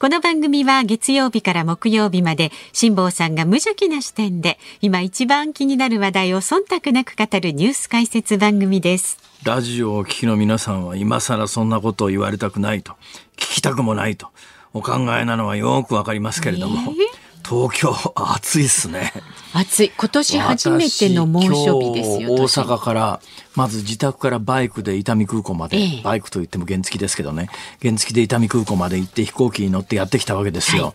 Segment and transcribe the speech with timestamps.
[0.00, 9.18] この番組は月曜日から木曜日まで辛坊さんが無邪気な視点で今一番気になる話題を忖度なく語るニュース解説番組です。
[9.42, 12.92] ラジオを聞きの皆さんは今更そんなことを言われたくないと
[13.36, 14.28] 聞きたくもないと。
[14.72, 17.27] お考えなのはよくわかりますけれども、えー？
[17.48, 19.12] 東京 暑いっすね。
[19.54, 19.92] 暑い。
[19.96, 23.20] 今年初めての猛暑日ですよ大阪から
[23.54, 27.48] まず自宅からバイクで伊丹空港まで、ええ、バイクといっても原付ですけどね。
[27.80, 30.94] 原付で伊丹空港まで行って飛行機に乗ってやってきたわけですよ、はい。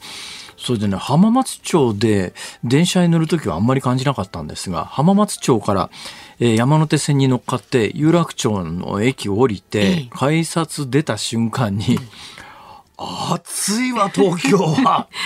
[0.57, 5.89] それでね、浜松町で電車に乗るときはあんまり感じなかったんですが、浜松町から、
[6.39, 11.99] えー、山手線に乗っかって有楽町の駅を降りて、改札出た瞬間に、
[12.97, 15.07] 暑いわ、東京は。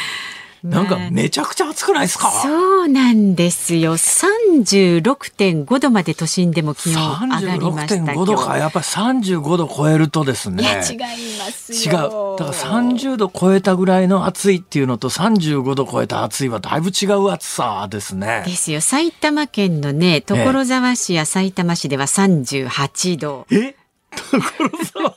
[0.69, 3.97] なんかめちゃくちゃ暑くないですか、そうなんですよ。
[3.97, 8.57] 36.5度まで都心でも気温上がりました36.5度か。
[8.57, 10.63] やっぱり35度超えるとですね。
[10.89, 10.97] 違い
[11.39, 11.91] ます違う。
[11.91, 18.43] だから30度超えたぐらいの暑いっていうのと35度超えた暑いはだいぶ違う暑さですね。
[18.45, 18.81] ですよ。
[18.81, 23.47] 埼玉県のね、所沢市や埼玉市では38度。
[23.52, 23.75] え？
[24.17, 24.39] 所
[24.85, 25.15] 沢、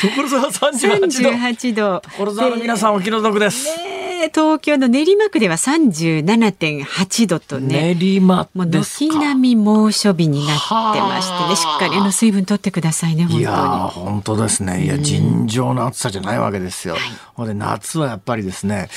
[0.00, 1.30] 所沢38度。
[1.30, 2.02] 38度。
[2.16, 3.64] 所沢の皆さんお気の毒です。
[3.64, 13.40] ね東京の練馬区では37.8度とね練馬もう軒並み猛暑日になってましてねしっかりあの水分取ってくださいね本当に。
[13.40, 14.84] いや本当ですね。
[14.84, 16.96] いや尋常な暑さじゃないわけですよ、
[17.38, 18.88] うん、で夏はやっぱりですね、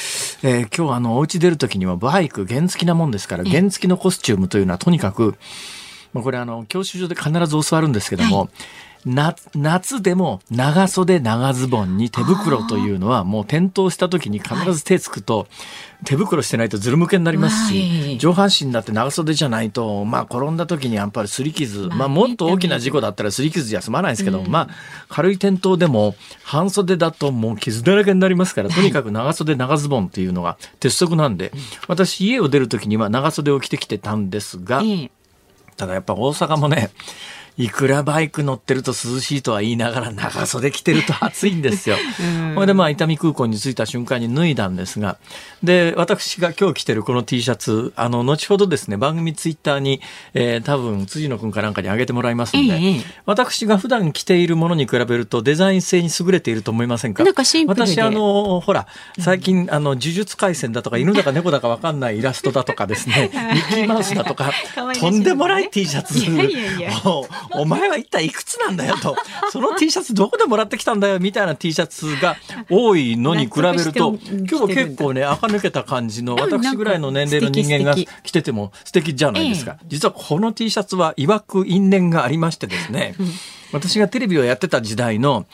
[0.44, 5.36] えー、今日あのお家出る時にはバイク原付なもんですから原付のコスチュームというのはとにかく
[6.14, 8.50] これあの教習所で必ず教わるんですけども、はい
[9.06, 15.48] 夏でも長袖長ズボンに手袋というのはもう転倒した時に必ず手つくと
[16.06, 24.70] 手袋してないとずるむけになりますし、上半身だって長袖じゃないと、まあ転んだ時にやっぱり擦り傷、まあもっと大きな事故だったら擦り傷じゃ済まないですけど、まあ
[25.10, 31.52] 軽い転倒でも半袖だともう傷だらけになりますから、とにかく長袖長ズボンっていうのが鉄則なんで、
[31.88, 34.82] 私家を出る時には長袖を着てきてたんですが、
[35.78, 36.92] ただやっぱ大阪もね、
[37.58, 41.98] いくらバイク乗ってると涼しいとは言いながら長袖着てると暑いんですよ。
[42.56, 42.68] ほ、 うん。
[42.68, 45.18] でまあ伊丹空港に着いた瞬間に脱いだんですが、
[45.64, 50.02] で、私が今日着てるこの T シャツ、あの、後ほどですね、番組ツイッターに、
[50.34, 57.24] えー、多分辻野くんかなんかに上げてもらいますんで、ええ、私が普段着ているものに比べるとデザイン性に優れていると思いませんか？
[57.24, 58.88] なんかシンプル私あの、ほら、
[59.20, 64.52] 最近、あの、呪術廻戦だとか犬だか猫だかわかんないイラストだとかですね、 ミッキーマウスだとか、
[65.00, 66.18] とんでもない T シャツ。
[66.18, 66.92] いやいやいや
[67.52, 69.16] お前は一体いくつなんだよと、
[69.52, 72.38] その T シャツどこでもらってきたんだよみたいな T シャツが
[72.70, 79.78] 多いのに比べると、今日は結構ね、垢抜けた感じの私ぐらいの年齢の人間が着てても素敵じゃないですか。
[79.88, 83.16] 実はこの T シャツは曰く因縁がありましてですね、
[83.72, 85.46] 私がテレビをやってた時代の、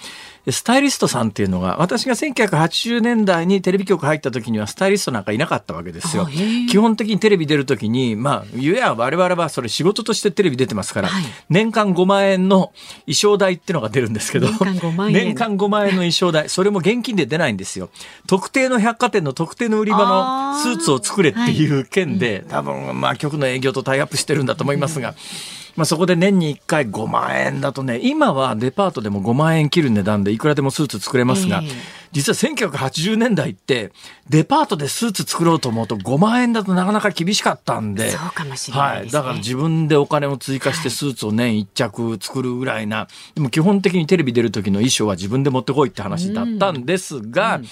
[0.50, 6.28] スタイリストさんっていうのが、私が1980年代にテレビ局入った時にはスタイリストなんかいなかったわけですよ。
[6.70, 12.72] 基本的にテレビ出る時に、まあ、ゆや我々はそれ仕事としてテレビ出てますから、はい、年間5万円の
[13.06, 15.14] 衣装代っていうのが出るんですけど、年間5万円。
[15.14, 17.90] 年間5万円の衣装代、それも現金で出ないんですよ。
[18.28, 25.16] 特定の百貨店の特定の売り場のスーツを作れっていう件で、はい、多分、まあ、局の営業とタイアップしてるんだと思いますが、
[25.80, 31.72] まあ、そこで年に1回5万円だとね、今はデパートでも5万円切る値段でいくらでもスーツ作れますが、えー、
[32.12, 32.36] 実は
[32.70, 33.94] 1980年代って
[34.28, 39.10] デパートでスーツ作ろうと思うと5万円だとなかなか厳しかったんで、そうかもしれない、ね、はい。
[39.10, 47.62] だから自分でお金を追加してスーツを年1着作るぐらいな、でも基本的にテレビ出る時の衣装は自分で持ってこいって話だったんですが、うん。
[47.62, 47.70] うん。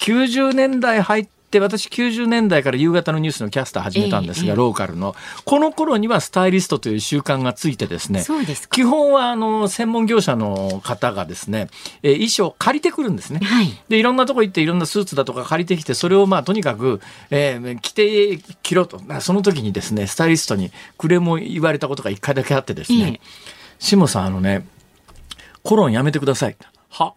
[0.00, 5.16] 90年代入っで、私90年代から夕方のニュースのキャスター始めたんですが、えー、ローカルの。
[5.44, 8.20] この頃にはスタイリストという習慣がついてですね、
[8.54, 11.68] す基本はあの、専門業者の方がですね、
[12.02, 13.40] えー、衣装借りてくるんですね。
[13.42, 17.00] はい、で、いろんなとこ行っていろんなスーツだとか借りてきて、それをまあとにかく、
[17.30, 19.00] えー、着て、着ろと。
[19.20, 23.20] その時にですね、スタイリストにクレームを言われたことが一回だけあってですね、
[23.78, 24.66] しもさんあのね、
[25.62, 26.56] コロンやめてください。
[26.90, 27.14] は？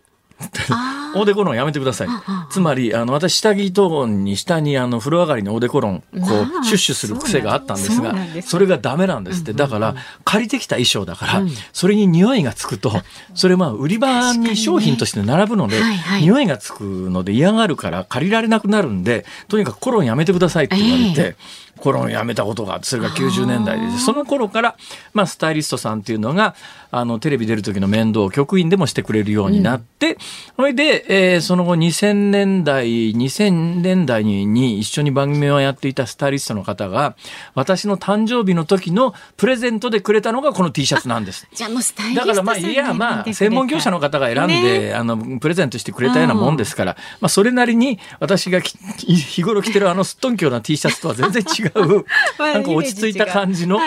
[1.16, 1.26] オー。
[1.26, 2.08] デコロンやめてください。
[2.50, 9.54] つまり、あの、私、下着等に下に、あの、風呂上がりにオーデコロン、こう、シュッシュする癖があったんですが、それがダメなんですって。
[9.54, 11.42] だから、借りてきた衣装だから、
[11.74, 12.92] それに匂いがつくと、
[13.36, 15.82] それまあ、売り場に商品として並ぶので、
[16.22, 21.36] 匂いがつくので嫌がるから借りられなくなるんで、とにかくコロンやめてくださいって言われて、
[21.81, 24.78] 頃に辞めたことがそれが90年代でその頃から、
[25.13, 26.56] まあ、スタイリストさんっていうのが
[26.92, 30.18] あのテレビ出る時の面倒を局員でもしてくれるようになって、
[30.57, 37.16] そ、れ、で、えー、その後2000年代2000年代に一緒に番組をやっていたスタイリストの方が
[37.56, 41.48] 私の誕生日の時のプレゼントでくれたのがこの T シャツなんです。
[41.54, 51.71] じゃもうスタイリストだからまあいやまあ専門業者の方が選んで、ね、あのプレゼントしてくれたようなもんですから、まあそれなりに私が日頃着てるあのすっとんきょうな T シャツとは全然違う
[52.38, 53.80] なんか落ち着いた感じの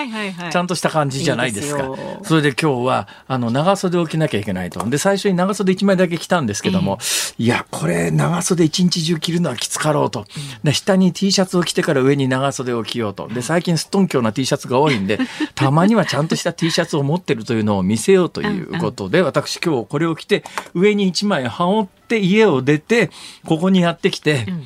[0.50, 1.90] ちゃんとした感じじゃないですか。
[2.22, 4.84] それで今日ははあの長袖を着なきゃいけないと。
[4.88, 10.24] で最初に長袖1枚だけ着たんですけども、えー、いやこれ長袖一日中着るのはきつかろうと。
[10.62, 13.28] で下に T シャツを着てから上に長袖を着ようと。
[13.28, 15.18] で最近すっとんきょうな T シャツが多いんで
[15.54, 20.44] たまにはちゃんとした T シャツを持ってるというのを見せようということで私今日これを着て
[20.74, 23.10] 上に1枚羽織って家を出て
[23.44, 24.46] ここにやってきて。
[24.48, 24.64] うん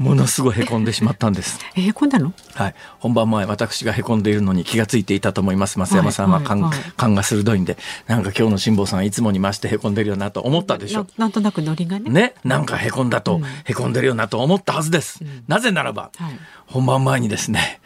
[0.00, 1.58] ものすごいへこんでしまったんです。
[1.76, 2.32] へこんだの？
[2.54, 2.74] はい。
[3.00, 5.78] 本番前、私がへこんでいるのに気がついていたと思います。
[5.78, 7.76] 増山さんは勘、はいはい、勘が鋭いんで、
[8.06, 11.06] なんか今日の辛坊さんいつもに増してへこんでるよなと思ったでしょう。
[11.18, 12.10] なんとなくノリがね。
[12.10, 12.34] ね。
[12.44, 15.18] なんかへこんだと、うん、へこんでるよなと思ったはずです。
[15.20, 17.80] うん、なぜならば、はい、本番前にですね、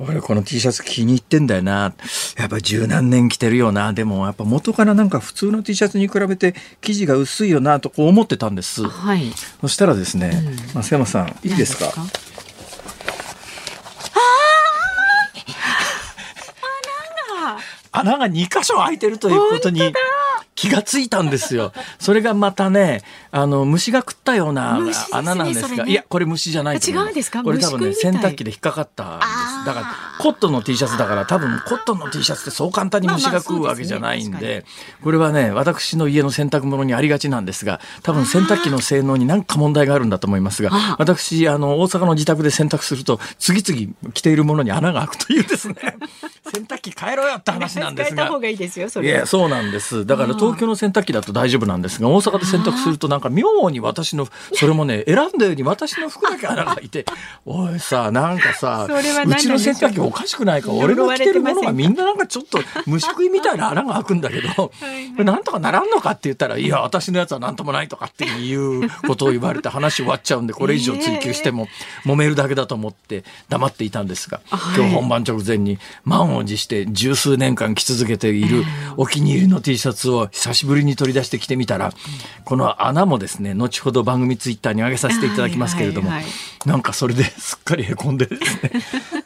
[0.00, 1.92] 俺この T シャツ気に入ってんだよな。
[2.38, 3.92] やっぱ十何年着てるよな。
[3.92, 8.86] でもやっぱ元からなんか普通の T シャツに比べて生地が薄いよなとこう思ってたんです。
[8.88, 9.32] はい。
[9.60, 10.30] そしたらですね、
[10.74, 11.92] うん、増山さん、いいですか？
[17.90, 19.80] 穴が2箇所開いてるということに
[20.58, 21.72] 気がついたんですよ。
[22.00, 24.80] それがまたね、あの虫が食ったような
[25.12, 27.44] 穴なんですが、ね、いやこれ虫じゃない違うんですか？
[27.44, 29.66] これ多分ね洗濯機で引っかかったんです。
[29.66, 29.86] だから
[30.20, 34.64] コットンの T シャツだから多分コットンの T シャツってそう簡単に虫が食うわけじゃないんで、
[35.04, 45.74] これはね私の家の洗濯物にありがちなんですが、多分洗濯機の性能に何か問題があるんだと思いますが、私あの大阪の自宅で洗濯すると次々着ているものに穴が開くというですね。
[46.52, 48.28] 洗濯機変えろよって話なんですが。
[48.28, 50.06] いやそうなんです。
[50.06, 57.04] だから東京の洗濯機だと大丈夫なんですが大阪で洗濯するとなんか妙に私のそれもね選んだように私の服だけ穴が開いて
[57.44, 59.34] おいさなんかさう？
[59.36, 64.72] ちの洗濯機おかしくないか俺の着てるものがみんななんかちょっと虫食いみたいな穴が開くんだけど
[65.22, 71.68] なんとかならんのかって言ったらいや私のやつは何ともないとかっていうことを言われて話終わっちゃうんでこれ以上追求しても
[72.04, 74.40] 揉めるだけだと思って黙っていたんですが
[74.76, 78.64] 今日本番直前に満を持して十数年間着続けている
[78.96, 81.92] お気に入りの T シャツを久しぶりに取り出してきてみたら、
[82.44, 86.12] この穴もですね、後ほど番組ツイッターに上げさせていただきますけれども、
[86.64, 88.70] なんかそれですっかりへこんでですね、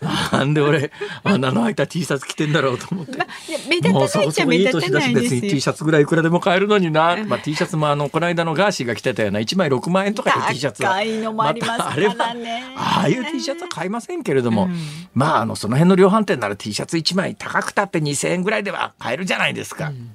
[0.33, 0.91] なんで俺、
[1.23, 3.19] 穴の開いた T シャツ着てんだろうと思って。
[3.19, 3.27] ま
[3.69, 7.19] 目立たないっちゃ目立たない別に T シャツぐらいいくらでも買えるのにな。
[7.27, 10.93] まあ T シャツもあの、この間のガーシーが着てたような1枚6万円とかいう T シャツは。
[10.93, 12.65] 高いのもありますからね。
[12.75, 14.77] ああいう T シャツは買いませんけれども、うん、
[15.15, 19.89] まああの、その辺の量販店なら T シャツ1枚高くたって2000円ぐらいでは買えるじゃないですか。
[19.89, 20.11] うん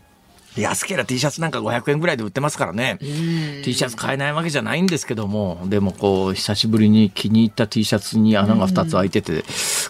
[0.61, 2.97] 安ければ T シャツなんか500円ぐらいで売ってますからね。
[2.99, 5.61] T シャツ買えないわけじゃないんですけども。
[5.65, 9.43] でもこう久しぶりに気に入った T シャツに穴が2つ開いてて。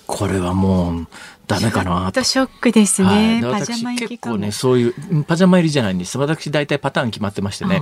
[0.05, 1.07] これはもう
[1.47, 2.23] ダメかなと。
[2.23, 3.41] ショックですね。
[3.41, 6.17] はい、私結構ね、そういうパジャマ入りじゃないんです。
[6.17, 7.81] 私大体パターン決まってましてね。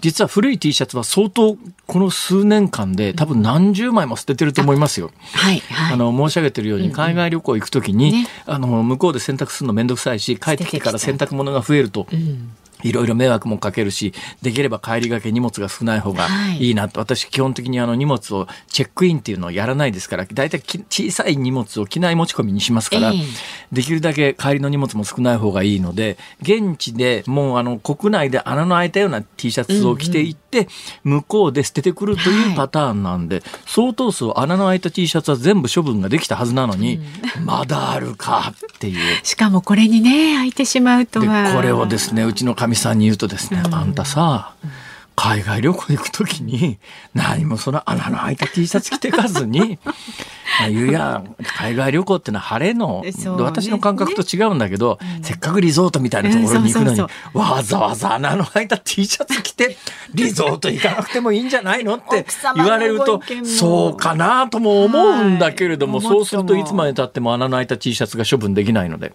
[0.00, 1.56] 実は古い T シャツは相当
[1.86, 5.10] この数年間で多分何十枚も捨ててると思いますよ。
[5.34, 12.06] はい、はい、あの申し上げてるように海外旅行行くときに、うんうんね、あの向こうで洗濯するの面倒くさいし、帰ってきてから洗濯物が増えると。
[12.10, 14.12] うんいろいろ迷惑もかけるし、
[14.42, 16.26] できれば帰りがけ荷物が少ない方が
[16.58, 16.70] い。
[16.70, 23.24] いなと、はい、私基本的にあの荷物をチェックインっていうのをやらないですから、だいたい小さい荷物を機内持ち込みにしますから、えー、
[23.72, 30.41] できるだけ帰りの荷物も少ない方がいいので、現地でもうあの国内で穴の開いたような T シャツを着ていって、
[31.04, 37.00] 向こうで捨ててくるというパターンなんで、はい、相当数穴の開いた T シャツは全部処分ができたはずなのに、
[37.38, 39.24] うん、まだあるかっていう。
[39.24, 41.54] しかもこれにね、開いてしまうとは。
[41.54, 44.54] これをですね、うちのかみさんに言うとですね、ね、あんたさ、
[45.22, 46.80] 海外旅行行く時に
[47.14, 49.78] 何もその穴の開いた T シャツ着てかずに
[50.68, 51.22] 言うや
[51.56, 57.00] 海外旅行ってのは晴れの、ね、私の感覚と違うんだけど、ね、せっかくリゾートみたいなところに行くのに、
[57.34, 59.76] わざわざ穴の開いた T シャツ着て
[60.12, 62.26] リゾート行かなくてもいいんじゃないのって
[62.56, 69.12] 言われるとそうかなとも思うんだけれども、はい、そうするといつまでたっても穴の開いた T シャツが処分できないので。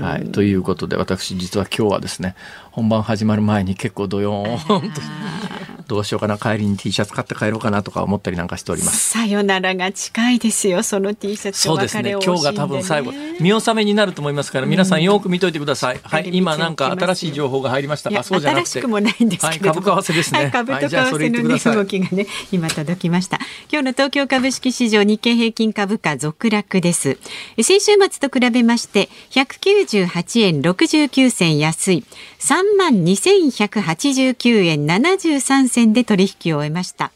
[0.00, 2.36] はい、ということで私実は今日はですね
[2.70, 5.00] 本番始まる前に結構ドヨーンと
[5.88, 9.10] どうしようかな帰りに T シャツ買って帰ろうかなとか思ったりなんかしております。
[9.10, 12.16] さよならが近いですよその T シャツそうですね。
[12.22, 18.10] 今日が多分最後見納めになると思いますから皆さんよく見といてください、うん、はい今なんか新しい情報が入りました。
[18.16, 18.92] あそうじゃなくて。
[18.92, 23.38] もないんですはい、株為替ですね、はい、株と為替の、ね、動きがね今届きました。
[23.70, 27.18] 今日の東京株式市場日経平均株価続落です。
[27.62, 32.04] 先週末と比べまして198円69銭安い。
[32.38, 37.12] 3万2189円73銭で取引を終えました。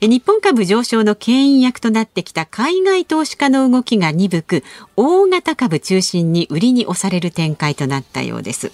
[0.00, 4.64] 日本株上昇の牽引役となってきた海外投資家の動きが鈍く
[4.96, 8.72] 大型株中心に売りに押される展開となったようです。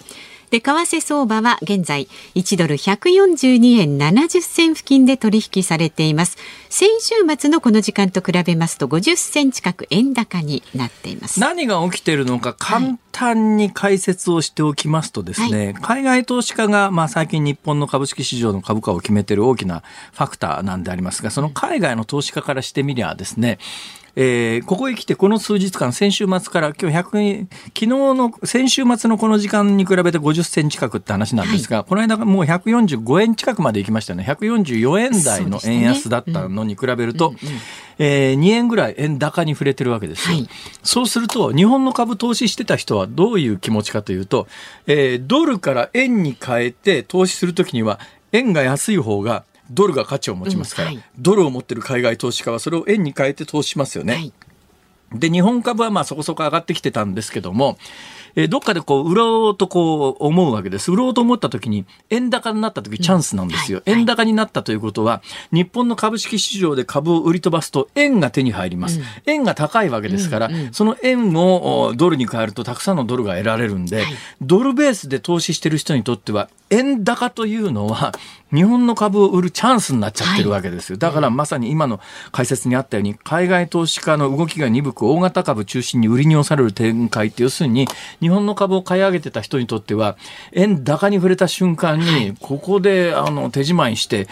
[0.51, 6.37] で為替相場は現在1ドル142円70銭付近で取引されています。
[6.69, 11.41] 先週末のこの時間と比べますと50銭近く円高になっています。
[11.41, 23.59] 何が起きているのか簡単に解説をしておきますとですね、はい、海外投資家がまあ最近日本の株式市場の株価を決めている大きなファクターなんでありますがその海外の投資家からしてみりゃですね
[24.21, 34.25] えー、ここへ来てこの数日間、先週末から今日100昨日の、先週末のこの時間に比べて50銭近くって話なんですが、はい、この間もう145円近くまで行きましたね。
[34.27, 37.33] 144円台の円安だったのに比べると、
[38.01, 40.49] えー、2円ぐらい円高に触れてるわけですよ、はい、
[40.83, 44.49] そうすると、日本の株投資してた人はどういう気持ちかというと、
[44.89, 48.01] えー、ドルから円に変えて投資するときには、
[48.33, 54.15] 円が安い方がドルが価値を持ちますから、うんはい、ドルを持ってる海外投資家はそれを円に変えて投資しますよね。
[54.15, 54.33] はい、
[55.15, 57.79] で、日本株はまあそこそこ上がってきてたんですけども、
[58.35, 60.93] えー、どっかでこう売ろうとこう思うわけです。
[60.93, 63.83] 売ろうと思った時に円高になった時チャンスなんですよ。
[63.85, 65.23] うんはい、円高になったということは
[65.53, 69.01] 日本の株式市場で株を売り飛ばすと円が手に入ります。
[69.01, 74.07] うん、円が高いわけですから、うんうん、その円をドルに変えるとたくさんのドルが得られるんで、はい、
[74.41, 78.13] ドルベースで投資してる人にとっては円高というのは
[78.53, 80.99] 日本の株を売るチャンスになっちゃってるわけですよ。
[80.99, 82.01] だからまさに今の
[82.33, 87.87] 解説にあったように海外投資家の動きが鈍く大型株中心に売りに押される展開って要するに
[88.21, 90.17] 日本の株を買い上げてた人にとっては
[90.53, 94.29] 円高に触れた瞬間にここであの手仕舞いして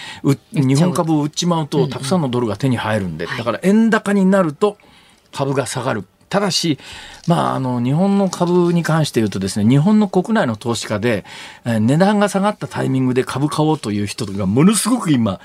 [0.53, 4.79] 日本株を売っちまうとたくさんのドルが手に入るんでだから円高になると
[5.33, 6.05] 株が下がる。
[6.29, 6.79] ただし、
[7.27, 11.25] まあ、あの、日本の株に関して言うとですね、日本の国内の投資家で、
[11.65, 15.41] え値段が下がったタイミングで株買おうという人がものすごく今、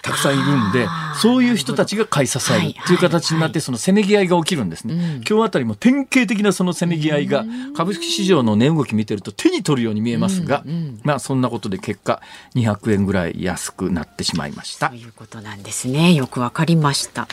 [0.00, 0.88] たくさんいるんで、
[1.20, 5.20] そういう人たちが買い支えるっていう形になって、そのせめぎ合いが起きるんですね。
[5.28, 7.44] 今日あたりも典型的なそのせめぎ合いが、
[7.76, 10.64] 株式市場の値動き見てると手に取るように見えますが、
[11.02, 12.22] まあそんなことで結果、
[12.54, 14.88] 200円ぐらい安くなってしまいました。
[14.88, 16.14] ということなんですね。
[16.14, 17.28] よくわかりました。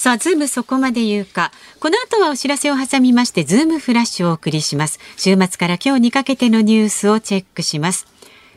[0.00, 1.52] さあ、ズームそこまで言うか。
[1.78, 4.98] この後はお知らせを挟みまして、ズームフラッシュをお送りします。
[5.18, 8.06] 週末から今日にかけてのニュースをチェックします。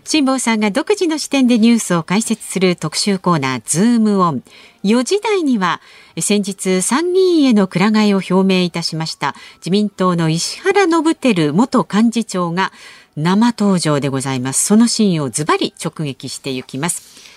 [0.06, 4.44] 辛坊さんが独自の視点でニュースを解説する特集コーナー、ズームオン。
[4.86, 5.82] 4時台には、
[6.18, 12.72] 先日参議院へのくら替えを表明いたしました自民党の石原伸晃元幹事長が
[13.18, 14.64] 生登場でございます。
[14.64, 17.33] その真意をズバリ直撃していきます。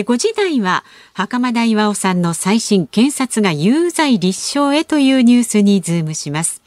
[0.00, 6.62] で5時台は袴田巌さんの再審検察が有罪立証へというニュースにズームします。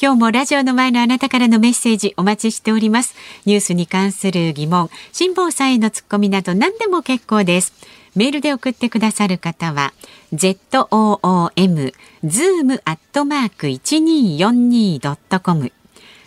[0.00, 3.14] 今日もラジオの前のあなたからのメッセージお待ちしております。
[3.44, 7.74] ニュースに関する疑問辛坊さんへのツッコミなど何でも結構です。
[8.16, 9.92] メールで送ってくださる方は
[10.32, 11.92] zoom
[12.24, 15.70] zoom アットマーク 1242.com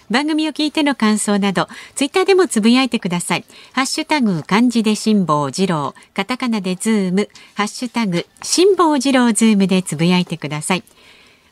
[0.10, 3.46] 番組を聞いての感想など、ツイッターでもつぶやいてください。
[3.74, 10.84] ハッシュタグ、漢字で辛坊治郎、カタカナでズーム、ハッシュタグ、辛坊治郎ズームでつぶやいてください。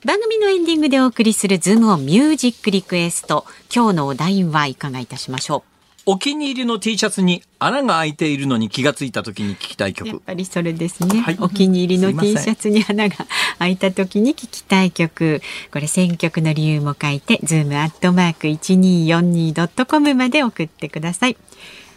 [0.06, 3.46] 番組のエンディングでお送りするズームオンミュージックリクエスト。
[3.74, 5.73] 今日のお題はいかがいたしましょう
[6.06, 10.10] お気に入りの T シャツに穴が開いているのに気がついた時に聞きたい曲。
[10.10, 13.16] やっぱりそれですね、はい、お気に入りの T シャツに穴が
[13.60, 15.42] 開いた時に聞きたい曲。
[15.72, 21.38] これ選曲の理由も書いてズームアットマーク 1242.com まで送ってください。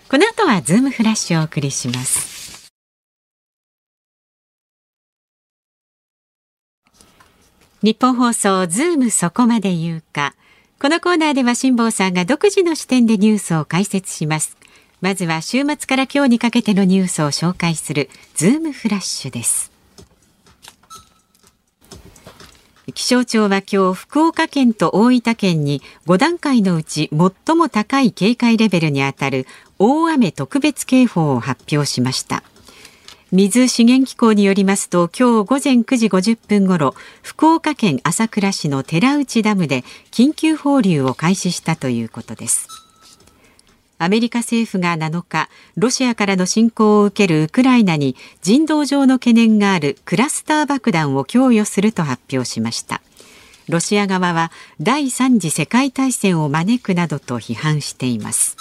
[0.08, 2.36] この後はズームフラッシュをお送りします。
[7.82, 10.34] ニッポン放送ズームそこまで言うか
[10.78, 14.59] このコーナーでは辛坊さんが独自の視点でニュースを解説します。
[15.00, 19.73] まずは週末から今日にかけてのニュースを紹介するズームフラッシュです。
[22.95, 29.47] 気象庁は今日福岡県と大分県に5段階のうち最も高い警戒レベルにあたる
[29.78, 32.42] 大雨特別警報を発表しました。
[33.33, 42.68] 水資源機構によりますと今日午前9時50分ごろ福岡県朝倉市の寺内ダムで緊急放流を開始したということです
[43.99, 53.00] アメリカ政府が7日、ロシアからの侵攻を受けるウクライナに人道上の懸念があるクラスター爆弾を供与すると発表しました。
[53.71, 54.52] ロシア側は
[54.83, 58.59] 第三次世界大戦を招くなどと批判しています。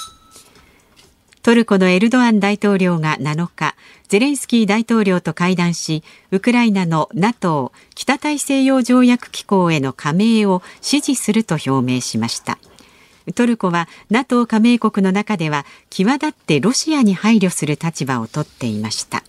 [1.43, 3.75] トルコのエルドアン大統領が7日、
[4.07, 12.57] ゼレンスキー大統領と会談し、ウクライナの NATO= 北大西洋条約機構への加盟を支持すると表明しました。
[13.33, 19.24] トルコは NATO 加盟国の中では際立ってロシアに配慮する立場をとっていました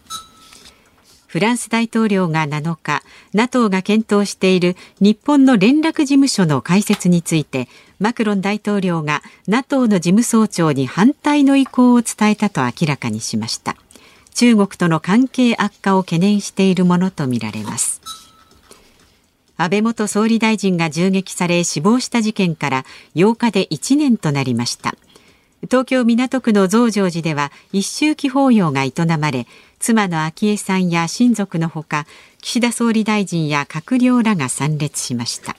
[1.26, 3.02] フランス大統領が7日
[3.32, 7.68] NATO が検討している日本の連絡事務所の開設について
[7.98, 13.76] マクロン大統領が NATO の事務総長に反対の意向を伝えたと明らかにしました
[14.36, 18.02] 中国との関係悪化を懸念しているものとみられます。
[19.56, 24.94] 安倍元総理大臣が銃撃され死亡した事件から8日で1年となりました。
[25.62, 29.46] 東京港区の増上寺では一周忌法要が営まれ
[29.78, 32.06] 妻の昭恵さんや親族のほか
[32.42, 35.56] 岸田総理大臣や閣僚らが参列しました。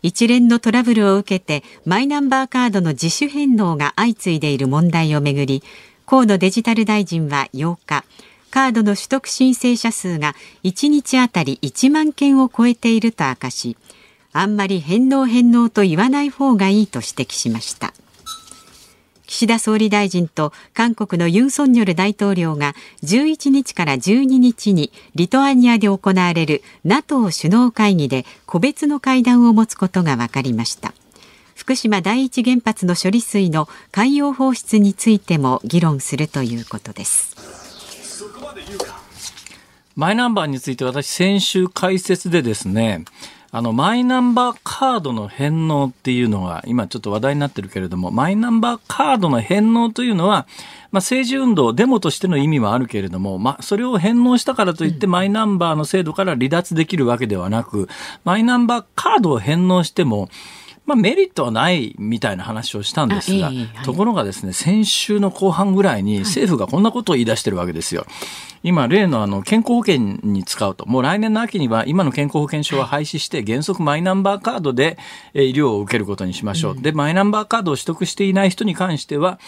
[0.00, 5.62] 一連のトラブルを受けてマイナンバーカードの自主返納が相次いでいる問題をめぐり
[6.10, 8.02] 河野デジタル大臣は8日
[8.50, 10.34] カードの取得申請者数が
[10.64, 13.76] 1日あたり1万件を超えていると明かし
[14.32, 17.92] あんまり返納返納と言わない方がいいと指摘しました。
[19.26, 30.94] 岸田総理大臣と韓国のユン・ソンニョル大統領が11日から12日にリトアニアで行われる NATO 首脳会議で個別の会談を持つことが分かりました。
[31.58, 37.34] 福島第一原発の処理水の海洋放出についても議論するということです。
[39.96, 43.04] マイナンバーについて私先週解説でですね、
[43.50, 50.46] あの、マイナンバーカードの返納っていうのが、今ちょっと話題になってるけれども、マイナンバーカードの返納というのは、
[50.92, 57.88] まあ、政治運動、デモとしての意味はあるけれども、まあ、それを返納したからといって、マイナンバーの制度から離脱できるわけではなく、
[58.22, 60.28] マイナンバーカードを返納しても、
[60.88, 63.52] まあ、メリットはないみたいな話をしたんですが、
[63.84, 68.06] ところがですね、先週の後半ぐらいに政府がこんなことを言い出してるわけですよ。
[68.62, 74.98] 今、例のあの健康保険に使うと、もう来年の秋には今の健康保険証は廃止して、原則マイナンバーカードで
[75.34, 76.80] 医療を受けることにしましょう。
[76.80, 79.38] で、マイナンバーカードを取得していない人に関しては、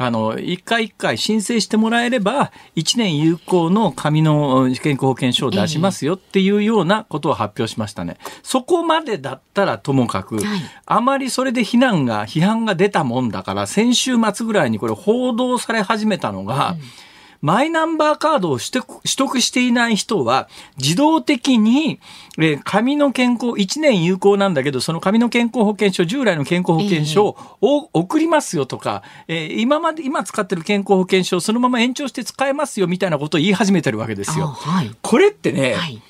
[0.00, 8.16] あの、一回一回申請してもらえれば、一年有効の紙の健康保険証を出しますよっていうようなことを発表しましたね。
[8.44, 10.38] そこまでだったらともかく、
[10.86, 17.07] あまりそれで非難が、批判が出たもんだから、先週末ぐらいにこれ報道され始めたのが、うん
[17.40, 18.70] マイナンバーカードを取
[19.16, 22.00] 得していない人は、自動的に、
[22.38, 34.48] えー、紙の健康、1年有効なんだけど、その紙の健康保険証、従来の健康保険証を送りますよとか、えー、今まで、今使ってる健康保険証、そのまま延長して使えますよみたいなことを言い始めてるわけですよ。
[34.48, 36.02] はい、これってね、はい、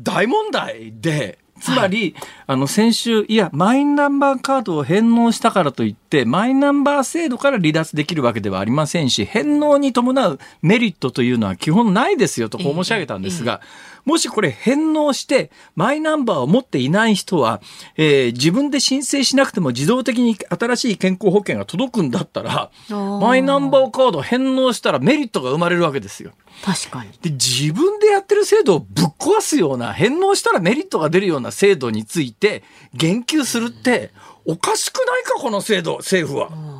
[0.00, 17.60] 大問題で、つまり、はい、あの先週、いや、マイナンバーカードを返納したからといって、マイナンバー制度から離脱できるわけではありませんし、返納に伴うメリットというのは基本ないですよとこう申し上げたんですが、えーえーもしこれ返納してマイナンバーを持っていない人は、
[17.96, 26.30] えー、自分で申請しなくても自動的に新しい健康保険が届くんだったら、マイナンバーカード返納したらメリットが生まれるわけですよ。
[26.64, 27.10] 確かに。
[27.20, 32.62] で、自分でやってる制度をぶっ壊すような、返納したらメリットが出るような制度について
[32.94, 34.12] 言及するって、
[34.46, 36.76] おかしくないか、この制度、政府は。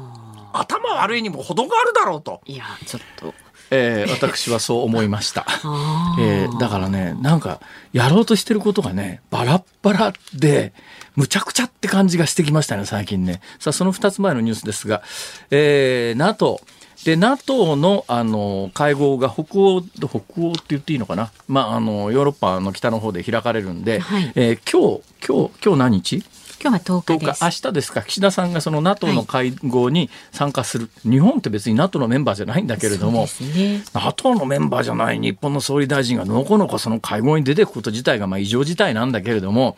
[0.52, 2.40] 頭悪いにも程があるだろうと。
[2.46, 3.34] いや、ちょっと。
[3.76, 5.46] えー、私はそう思いました、
[6.18, 7.60] えー、だからねなんか
[7.92, 10.72] やろうとしてることがねバラッバラで
[11.14, 13.40] むちゃくちゃって感じがしてきましたね最近ね。
[13.58, 15.02] さあその2つ前のニュースですが、
[15.50, 16.60] えー、NATO
[17.04, 26.24] で NATO のあの会合が北欧北欧って言っていいのかな、まあ、あのヨーロッパの北の方で開かれるんで、はい、えー、今日今日今日何日？
[26.66, 27.44] 今日は10日です。
[27.44, 39.76] 明日ですか、岸田さんがその NATO の会合に参加する、はい、日本って別に NATO のメンバーじゃないんだけれども、ね、NATO のメンバーじゃない日本の総理大臣がのこのこその会合に出てくこと自体がまあ異常事態なんだけれども、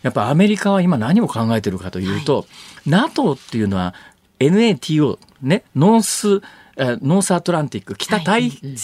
[0.00, 2.42] やっぱアメリカは今何を考えてるかというと、は
[2.86, 3.94] い、NATO っていうのは
[4.40, 8.48] NATO、ね、 North、North Atlantic、北太、はい。
[8.48, 8.76] うん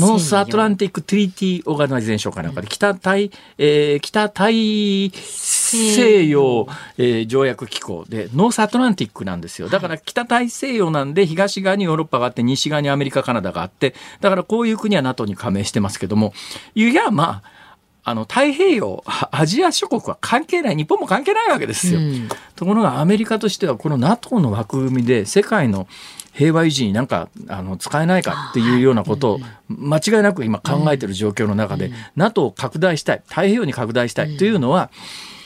[0.00, 6.66] North Atlantic Treaty Organization かなんかで、北太、えー、北大西洋、
[6.98, 9.68] えー、条約機構で、 North Atlantic なんですよ。
[9.68, 16.34] だから北大西洋なんで、東側にヨーロッパがあって、西側にアメリカ、カナダがあって、だからこういう国は NATO に加盟してますけども、
[16.74, 17.62] いや、まあ、
[18.04, 22.00] あの太平洋アジア諸国は関係ない日本も関係ないわけですよ。
[22.00, 25.86] うん、ところがアメリカとしてはこの NATO の枠組みで世界の
[26.32, 34.90] 平和維持になんかあの使えないかっていうようなことを間違いなく今考えている状況の中で、NATO を拡大したい太平洋に拡大したいというのは、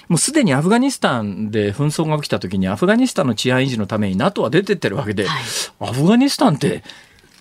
[0.08, 5.42] もうすでにアフガニスタンで紛争が起きた時にアフガニスタンの治安維持のために NATO は出てってるわけで、はい、
[5.80, 6.84] アフガニスタンって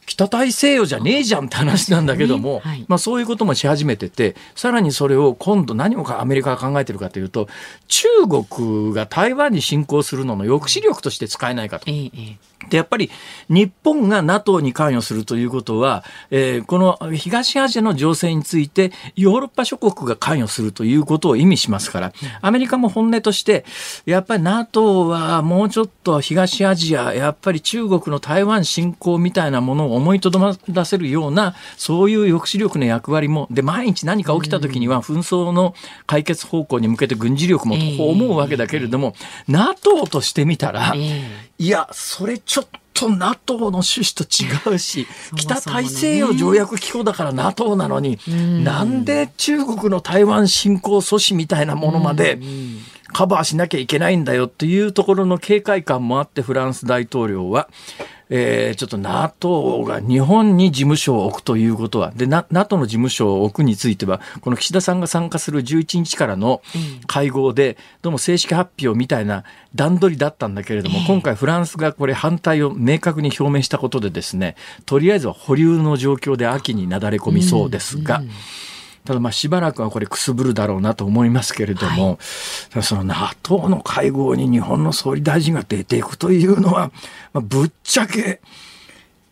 [0.05, 7.47] 北大西洋じゃねえじゃんって話なんだけども、はい、まあ、そういうこともし始めててさらにそれを今度何もかアメリカが考えてるかというと
[7.87, 11.89] 中国が台湾に侵攻するのの抑止力として使えないかと。
[11.89, 12.37] ええ
[12.69, 13.09] で、やっぱり
[13.49, 23.65] 日本が NATO に関与するということは、えー、この東アジアの情勢についてヨーロッパ諸国が関与するということを意味しますから、アメリカも本音として、
[24.05, 35.75] やっぱり NATO はもうちょっと東アジア、やっぱり中国の台湾侵攻みたいなものを思いとどまらせるような、そういう抑止力の役割も、で、毎日何か起きた時には紛争の
[36.07, 39.15] 解決方向に向けて軍事力もと思うわけだけれども、
[39.47, 40.93] NATO としてみたら、
[41.57, 48.19] いや、それちょっと NATO の趣旨と違うし、北大西洋条約機構だから NATO なのに、
[48.63, 52.39] なんで中国の台湾侵攻阻止みたいなものまで
[53.13, 57.69] カバーしなきゃいけないんだよっていうところの警戒感もあってフランス大統領は、
[58.29, 66.61] えー、ちょっと NATO が日本に事務所を置くということは、で、NATO の事務所を置くについては、この岸田さんが参加する11日からの
[67.07, 69.43] 会合で、どうも正式発表みたいな
[69.75, 78.31] 段取りだったんだけれども、今回フランスがこれ反対を明確に表明したことでですね、とりあえずは保留の状況で秋になだれ込みそうですが、うんうん
[79.05, 82.17] ただまあしばらくはこれくすぶるだろうなと思いますけれども、
[82.71, 86.91] はい、その NATO の会合に日本の総理大臣が出ていくというのは、
[87.33, 88.41] まあ、ぶっちゃけ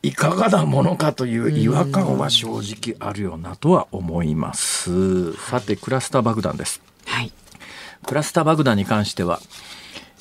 [0.04, 5.34] いかがなものかという違和感は正直あるよなとは思います。
[5.34, 6.82] さてクラスター爆弾です。
[7.06, 7.32] はい、
[8.06, 9.40] クラスター爆弾に関しては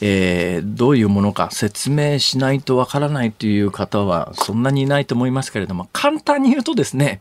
[0.05, 7.21] えー、どういうものか説明しないとわからないという方はそんなにいないと思いますけれども簡単に言うとですね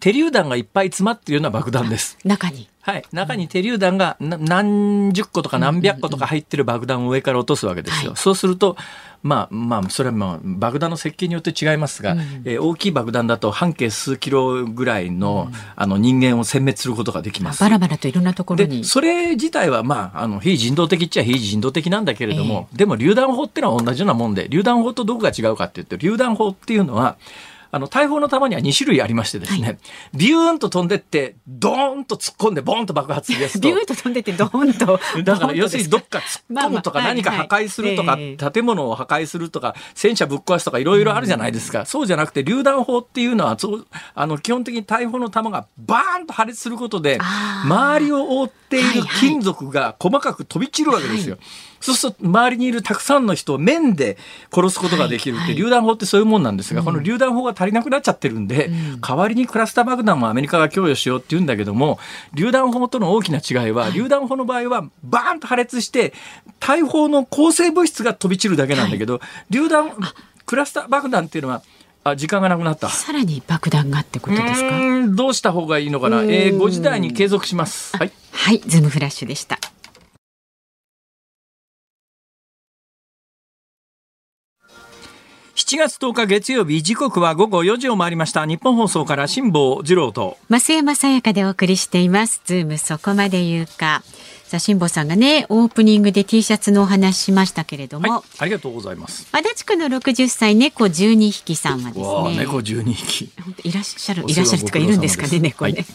[0.00, 2.18] 手榴弾がいっぱい詰まっているような爆弾です。
[2.24, 2.68] 中に？
[2.80, 3.04] はい。
[3.12, 8.14] 中に手榴弾が何十個とか何百個とか入ってる爆弾を上から落とすわけですよ。
[8.14, 8.76] そうすると、
[9.22, 17.60] まあまあ、それはまあ、爆弾の設計によって違いますが、うん、えー、大きい爆弾だと半径数キロぐらいの,、あの人間を殲滅することができます。
[17.60, 18.84] バラバラといろんなところに。
[18.84, 27.16] それ自体はまあ、あの、非人道的っちゃ非人道的なんだけれども、えー、でも榴弾砲っていうのは同じようなもんで、榴弾砲とどこが違うかって言って、榴弾砲っていうのは、
[27.70, 29.78] あの、大砲の弾には2種類ありましてですね、はい、
[30.14, 33.68] ビューンと飛んでって、ドーンと突っ込んで、ボーンと爆発するやつと。
[33.68, 35.00] ビューンと飛んでって、ドーンと。
[35.22, 41.84] だから、要するにどっか突っ込むとか、何か破壊するとか、建物を破壊するとか、戦車ぶっ壊すとか、いろいろあるじゃないですか。
[41.84, 43.56] そうじゃなくて、榴弾砲っていうのは、
[44.14, 47.18] あの、基本的に大砲の弾がバーンと破裂することで、
[47.64, 51.36] 周りを覆っている金属が細かく飛び散るわけですよ。
[51.36, 54.16] はいはいそうすると周りにいるたくさんの人を面で
[54.52, 61.98] 殺すことができるって、榴弾砲ってそういうもんなんですが、この榴弾砲が足りなくなっちゃってるんで、代わりにクラスター爆弾をアメリカが供与しようって言うんだけども、
[62.34, 66.12] 榴弾砲との大きな違いは、榴弾砲の場合はバーンと破裂して、
[66.60, 69.92] 大砲の抗生物質が飛び散るだけなんだけど、榴弾、
[70.46, 71.62] クラスター爆弾っていうのは、
[72.04, 72.88] あ時間がなくなった。
[72.88, 74.78] さらに爆弾がってことですか？
[75.08, 77.96] どうした方がいいのかな、えー、5時台に継続します。
[77.96, 79.58] はい、はい、ズームフラッシュでした
[85.68, 88.46] 7月10日月曜日時刻は午後4時を回りました。
[88.46, 90.38] 日本放送から辛坊治郎と。
[90.48, 92.40] 増山さやかでお送りしています。
[92.46, 94.02] ズームそこまで言うか。
[94.44, 99.28] さあ辛坊さんがねオープニングで T シャツのお話しましたけれども、はい、ありがとうございます。
[99.30, 102.46] 足立区の60歳猫12匹さんはですね。
[102.46, 103.30] 猫12匹。
[103.64, 105.86] いらっしゃるいらっしゃるとかいるんですかね猫ね、はい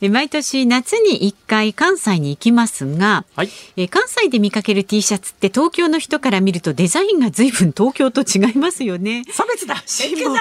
[0.00, 9.24] 毎年夏に1回関西に行きますが、はい、え関西で見かける T シャツって東京の人から見るとデザインが随分東京と違いますよね。
[9.30, 9.76] 差別だ。
[9.86, 10.40] 偏見だ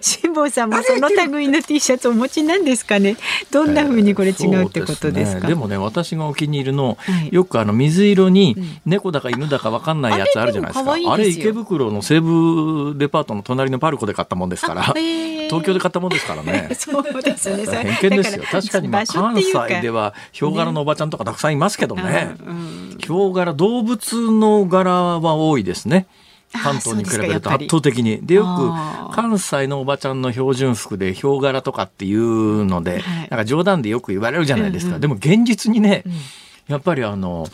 [0.00, 3.16] 辛坊さんもその類の T シャツお持ちなんですかね。
[3.50, 5.38] どんな風にこれ違うってことですか？
[5.38, 10.92] えー、でね、でもね、私がお気に入りの、はい、よくあの水色に猫だか犬だかわかんないやつあるじゃないですか。
[10.92, 14.94] あれ池袋の西武デパートの隣のパルコで買ったもんですから。
[15.50, 16.70] 東京で買ったもんですからね。
[16.78, 17.66] そうですね。
[18.00, 18.44] 偏見ですよ。
[18.48, 22.02] 確かにまあ関西ではヒョウ柄のおばちゃんとかたくさんいますけどね。
[22.02, 26.06] ねうん、ヒョウ柄動物の柄は多いですね。
[26.52, 28.20] 関東に比べると圧倒的に。
[28.26, 34.98] で、よく関西のおばちゃんの標準服でヒョウ柄とかっていうので、はい、なんか冗談でよく言われるじゃないですか。
[34.98, 36.12] でも現実にね、うん
[36.70, 37.46] やっぱりあの、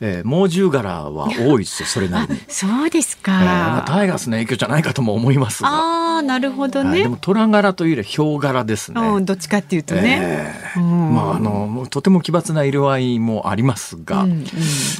[0.00, 2.40] えー、猛獣柄は多いですよ、 それなりに。
[2.48, 3.32] そうですか。
[3.32, 5.68] えー、まあ、タイガースの影響じゃないかとも思いますが。
[5.68, 7.02] ああ、なるほどね。
[7.02, 9.00] でも虎柄というよりヒョウ柄ですね。
[9.22, 10.18] どっちかっていうとね。
[10.22, 10.72] えー
[11.12, 14.46] まああのとても奇抜な色合いもありますが、うんうん、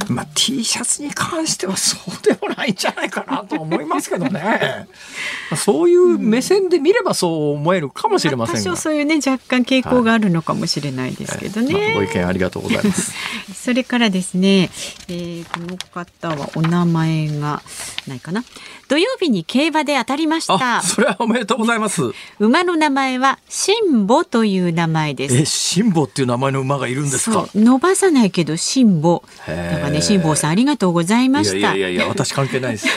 [0.09, 4.87] まあ T シャツに関してはそうでもないんじゃないかなと思いますけどね。
[5.57, 11.75] そういう目線で見ればそう思えるかもしれませんが、多少そういうね若干傾向があるのかもしれないですけどね。
[11.75, 13.13] はいまあ、ご意見ありがとうございます。
[13.63, 14.71] それからですね、
[15.09, 17.63] えー、この方はお名前が
[18.09, 18.43] ないかな。
[18.89, 20.83] 土曜日に競馬で当たりました。
[20.83, 22.03] それはおめでとうございます。
[22.41, 25.37] 馬の名前は辛坊という名前です。
[25.37, 27.47] え、辛坊っていう名前の馬がいるんですか？
[27.55, 29.23] 伸ばさないけど辛坊。
[29.47, 31.57] だからね、辛坊さんありがとうございました。
[31.57, 32.89] いやいやいや、私関係ないです。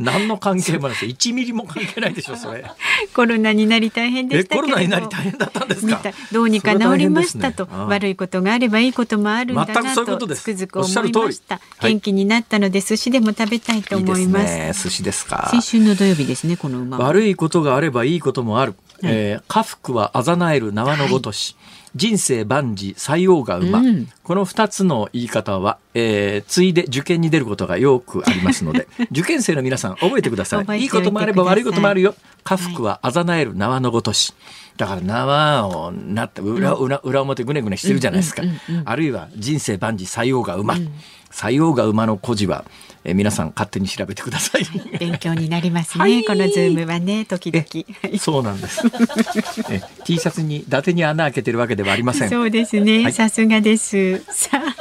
[0.00, 1.04] 何の関係もないです。
[1.06, 2.64] 一ミリも関係ないでしょそれ。
[3.14, 6.00] コロナになり大変でしたコロナになり大変だったんですか？
[6.32, 11.60] どうにか治りましたと、ね、悪いことがあればいいこともあるんだなとつくづく思いました。
[11.80, 14.52] 元気になったので寿司でも食べたいと思います。
[14.52, 15.48] いいね、寿司ですか。
[15.50, 21.65] 新春の土曜日ですねこの馬悪いことがあればいいこともある、はい、えー、家福はあざなえる縄のごとし、はい
[21.96, 28.86] 人生万事採用が馬、うん、この2つの言い方は、えー、ついで受験に出ることがよくありますので。
[29.10, 30.80] 受験生の皆さん覚えてください。
[30.80, 30.88] いい。
[30.88, 32.14] こともあれば悪いこともあるよ。
[32.44, 34.34] 家福はあざなえる縄のごとし、
[34.76, 38.42] だから縄をなって裏裏裏表ぐねぐねしてるじゃないですか、
[38.84, 42.64] あるいは人生万事採用が馬、うん、が馬の孤児は
[43.06, 44.64] えー、皆さん勝手に調べてください。
[44.98, 46.02] 勉強になりますね。
[46.02, 48.18] はい、このズームはね、時々。
[48.18, 48.82] そうなんです。
[49.70, 52.28] え T シャツに伊達に穴開けてるわけではありません。
[52.28, 53.12] そうですね。
[53.12, 54.18] さすがです。
[54.28, 54.76] さあ、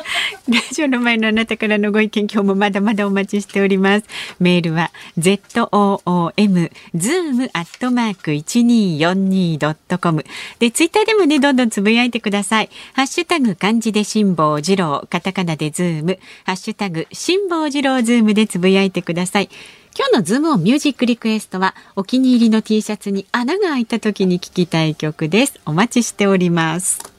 [0.51, 4.05] ラジオの前のあなたからのご意見、今日もまだまだお待ちしております。
[4.39, 5.39] メールは z
[5.71, 10.25] o o m zoom アットマーク一二四二ドットコム
[10.57, 12.69] でツイッターでもねどんどんつぶやいてください。
[12.93, 19.49] ハッシュタグ漢字で辛坊治郎、カタカナでズーム、ハッシュタグ辛坊治郎ズームでつぶやいてください。
[19.97, 25.59] 今日のズームオンミュージックリクエストはお気に入りの T シャツに穴が開いた時に聴きたい曲です。
[25.65, 27.15] お待ちしております。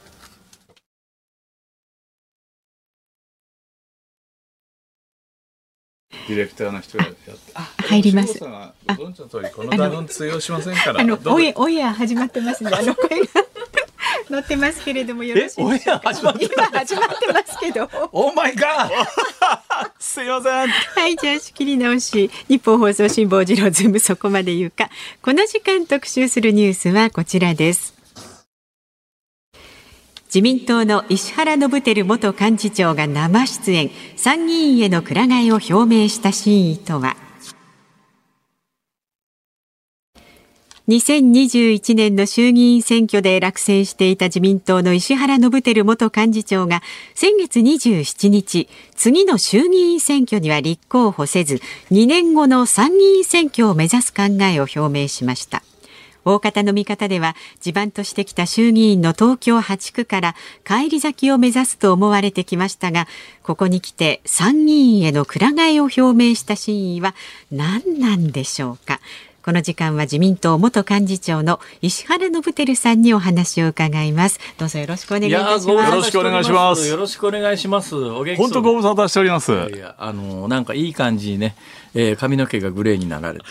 [6.27, 7.31] ディレクターの人がやって。
[7.87, 8.39] 入ります。
[8.39, 11.01] ご存知の通り、この台本通用しませんから。
[11.01, 12.71] あの、オンエオンエア始まってますね。
[12.73, 13.25] あの声が。
[14.29, 16.11] 乗ってますけれどもよろしいでしょうか？
[16.11, 17.89] 今始まってますけど。
[18.11, 18.91] Oh my god。
[19.99, 20.67] すいません。
[20.69, 22.29] はい、じゃあ仕切り直し。
[22.47, 24.89] ニッポン放送辛坊治郎ズームそこまで言うか。
[25.21, 27.95] この時間特集するニュースはこちらです。
[30.25, 37.15] 自民党の石原伸晃元幹事長が生出演参議院へのくら替えを表明した真意とは？
[40.87, 46.81] 2021年の衆議院選挙で落選していた自民党の石原伸晃元幹事長が
[47.13, 51.55] 先月27日次の衆議院選挙には立候補せず
[51.91, 55.61] 2年後の参議院選挙を目指す考えを表明しました。
[56.23, 63.07] 大方の見方では地盤としてきた衆議院の東京8区から返り咲きを目指すと思われてきましたが
[63.43, 67.15] ここに来て参議院へのくら替えを表明した真意は
[67.49, 68.99] 何なんでしょうか。
[69.47, 74.41] この時間は自民党元幹事長の石原伸晃さんにお話を伺います。
[74.57, 75.69] どうぞよろしくお願いいたします。
[75.69, 76.87] よろしくお願いします。
[76.89, 77.95] よろしくお願いします。
[77.95, 79.53] お元気本当ご無沙汰しております。
[79.53, 81.55] いやあのなんかいい感じにね、
[81.93, 83.45] えー、髪の毛がグレーになられて。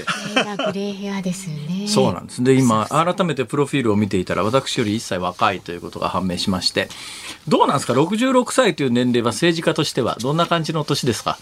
[0.66, 1.88] グレーヘアですね。
[1.88, 2.44] そうなんです。
[2.44, 6.90] で今改めてプロフィールを見ていたら私より一歳若いということが判明しまして、
[7.48, 11.38] どうなんですか？66歳という年齢は政治家としてはどんな感じの年ですか？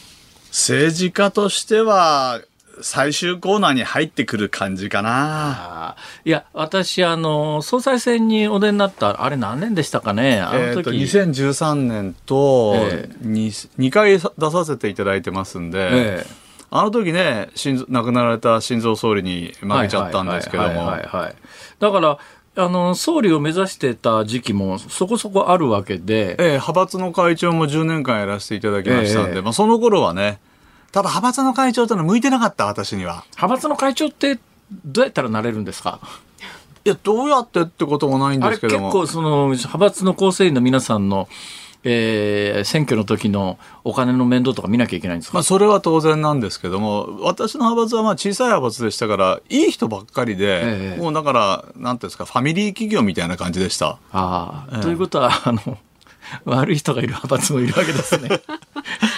[0.51, 2.41] 政治家としては
[2.81, 5.97] 最終コーナーに入ってくる感じかな。
[6.25, 10.91] いや、私、あの、総裁選にお出になった、あれ何年でしたかね、あの時。
[10.91, 12.75] えー、2013年と
[13.23, 16.45] 2,、2回出させていただいてますんで、えー
[16.77, 17.51] あの時ね、
[17.89, 20.91] 亡くなられた心臓総理に負けちゃったんですけども。
[20.91, 21.01] だ
[21.93, 22.19] から、
[22.57, 26.31] あの、総理を目指してた時期もそこそこあるわけで。
[26.31, 30.41] ええ、派閥の会長も10年間やらせていただきましたんで、えまあその頃はね、
[30.95, 33.25] ただ派閥の会長というのは向いてなかった私には。
[33.33, 34.39] 派閥の会長って
[34.85, 35.99] どうやったらなれるんですか？
[36.85, 38.93] いやどうやってってこともないんですけども。
[38.93, 41.29] 結構その派閥の構成員の皆さんの
[41.87, 53.99] えー、選挙の時のお金の面倒とか見なきゃいけないんですか、まあ、それは当然なんですけども私の派閥はまあ小さい派閥でしたからいい人ばっかりで、ええ、もうだからなんていうんですかファミリー企業みたいな感じでした。
[54.13, 55.77] あええ、ということはあの
[56.47, 58.31] 悪い人がいる派閥もいるわけですね。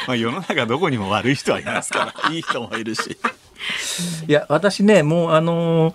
[0.06, 3.16] まあ世の中どこにも悪い人はいますから、 いい人もいるし。
[4.28, 5.94] いや、私ね、もうあのー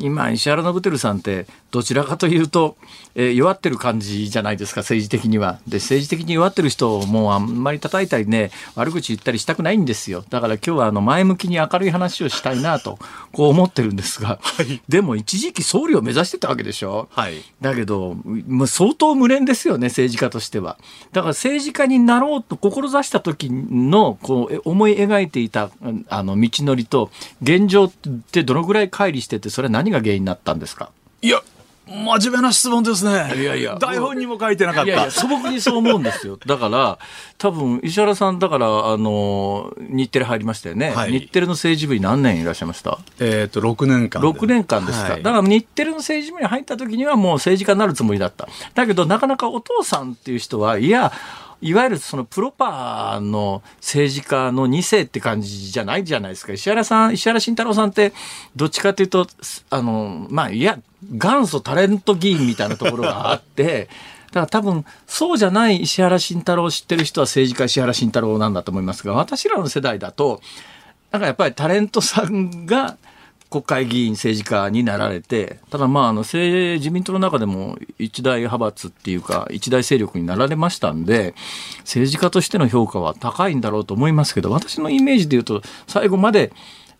[0.00, 2.76] 今石原伸晃さんってどちらかというと、
[3.16, 5.58] えー、弱ってる感じじゃないですか、政治的には。
[5.66, 10.24] で、政治的に弱ってる人をもうあんまり叩いたりね、悪口言ったりしたくないんですよ。
[10.30, 13.00] だから今日はあの前向きに明るい話をしたいなと、
[13.32, 17.08] こう思ってるんですが、はい、でも一時期総理を目指してたわけでしょ。
[17.10, 18.14] はい、だけど、
[18.46, 20.78] もう相当無念ですよね、政治家としては。
[21.12, 25.70] だから政治家になろうと志した時のこう思い描いていた
[26.08, 27.10] あの道のりと
[27.42, 27.90] 現状っ
[28.30, 30.90] てどのぐらい乖離してて、それは何が原因になったんですか？
[31.22, 31.42] いや、
[31.86, 33.34] 真面目な質問ですね。
[33.36, 33.76] いやいや。
[33.78, 34.90] 台本にも書いてなかった。
[34.90, 36.38] いやいや素朴にそう思うんですよ。
[36.46, 36.98] だから、
[37.36, 40.90] 多分、石原さん、だから、あの、日テレ入りましたよね。
[40.90, 42.98] はい、日テレの政治部に何年いらっしゃいました？
[43.20, 44.22] えっ、と、6年間。
[44.22, 45.12] 6年間ですか。
[45.12, 48.48] はい、だから、日テレの政治部に入った時にはもう政治家になるつもりだった。
[48.74, 51.12] だけど、なかなかお父さんっていう人は、いや、
[51.60, 56.52] いわゆるそのプロパーの政治家の2世って感じじゃないじゃないですか。
[56.52, 58.12] 石原さん、石原慎太郎さんって、
[58.54, 59.26] どっちかというと、
[59.70, 60.78] あの、まあ、いや、
[61.10, 63.88] 元祖タレント議員みたいなところがあって、
[64.32, 70.40] だから多分、そうじゃない石原慎太郎を知ってる人は政治家石原慎太郎なんだと思いますが、私らの世代だと、
[71.12, 72.96] なんかやっぱりタレントさんが、
[73.54, 81.34] 国会議員、政治家になられて、ただまあ、あの、自民党の中でも一大派閥っていうか、一大勢力になられましたんで、
[81.80, 86.52] 政治家としての評価は高いんだろうと思いますけど、私のイメージで言うと、最後まで、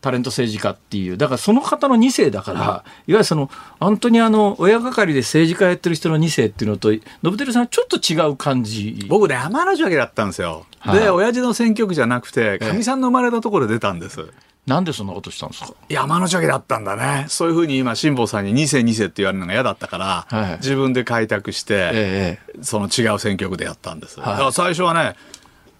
[0.04, 9.06] タレント政治家っていう、だからその方の2世だから、いわゆるその、本当にあの、親がかりで政治家やってる人の2世っていうのと、信照さんちょっと違う感じ。
[9.08, 10.66] 僕ね、天のけだったんですよ。
[10.92, 14.26] で、親父の選挙区じゃなくて、かみさんの生まれたところで出たんです。
[14.66, 15.74] なんでそんなことしたんですか？
[15.88, 17.24] 山のけだったんだね。
[17.28, 24.20] そういうふうに今、辛坊さんに2世2世って言われるのが嫌だったから、はい、自分で開拓して、ええ、その違う選挙区でやったんです。
[24.20, 25.16] はい、だから最初はね、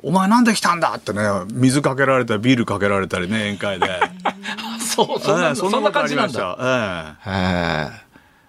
[0.05, 4.01] お前なんで来たんだってね、水かけられたり、ビールかけられたりね、宴会で。
[4.79, 7.17] そう、そんな,、そんな感じなんだ。
[7.27, 8.05] ええ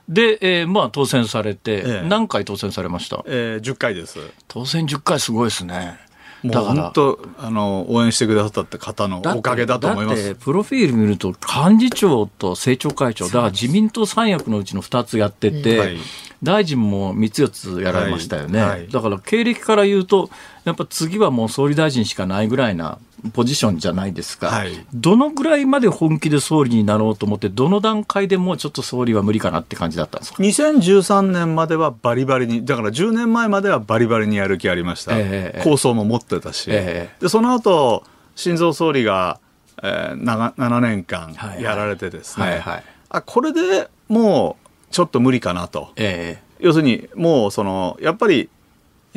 [0.08, 4.20] で、えー、まあ当選されて、ええ、何回当選されました、えー、10回です。
[4.48, 5.98] 当選10回すごいですね。
[6.46, 10.36] もう本当あの応援してくださった方のおかげだと思います。
[10.36, 15.98] プロフィール見ると幹事長と政調会長だから自民党三役のうちの2つやってて、はい、
[16.44, 18.70] 大臣も3つ4つやられましたよね、はい。
[18.70, 20.30] はい、だから経歴から言うと
[20.64, 23.00] やっぱ次はもう総理大臣しかないぐらいな
[23.34, 38.04] ポジションじゃないですか、はい、どのぐらいまで本気で総理になろうと思って、どの段階でもうちょっと総理は無理かなって感じだったんですか？2013年まではバリバリに、だから10年前まではバリバリにやる気ありました、えー、構想も持ってたし、えー、でその後
[38.36, 39.40] 新蔵総理が、
[39.82, 45.92] えー、7, 年間やられてですね、はいはい、あこれでもうちょっと無理かなと。
[45.96, 48.50] えー、要するにもうそのやっぱり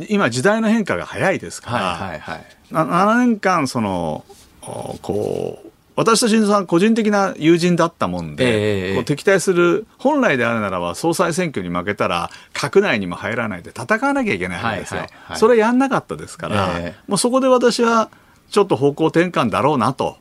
[0.08, 4.24] 今時代の変化が早いですから、はいはいはい、7年間その
[4.61, 18.11] こう私と新さん個人的な友人だったもんで、えー、こう敵対する本来であるならば総裁選挙に負けたら閣内にも入らないで戦わなきゃいけないんですよ、はいはいはい、それやんなかったですから、えー、もうそこで私は
[18.48, 20.16] ちょっと方向転換だろうなと。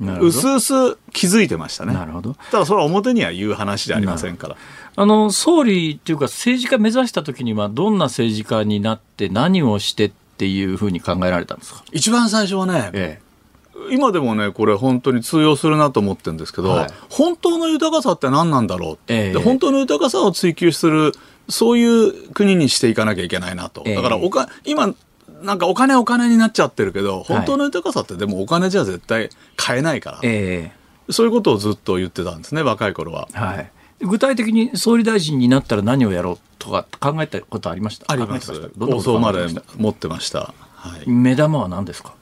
[0.00, 0.72] うすうす
[1.12, 1.94] 気づいてましたね。
[1.94, 2.36] なるほど。
[2.50, 4.56] ただそれは表には言う話でありませんから。
[4.98, 11.84] あの、総理っていうか政治家目指した時にはどんな政治家になって何をしてっていうふうに考えられたんですか？
[11.92, 21.12] 一番最初はね、ええ、今でもね、これ本当に通用するなと思ってるんですけど、はい、本当の豊かさって何なんだろう、えで本当の豊かさを追求する、
[21.48, 23.82] そういう国にしていかなきゃいけないなと。
[23.82, 24.94] だからおか、今、
[25.42, 30.72] なんかお金お金になっちゃってるけど、本当の豊かさってでもお金じゃ絶対買えないから、え
[31.10, 33.28] そういうことをずっと言ってたんですね、若い頃は。
[33.32, 33.70] はい。
[34.00, 38.12] 具体的に総理大臣になったら何をやろうとか考えたことありました？
[38.12, 38.70] あります。
[38.78, 39.46] 構想まで
[39.76, 42.12] 持ってました、はい、目玉は何ですか？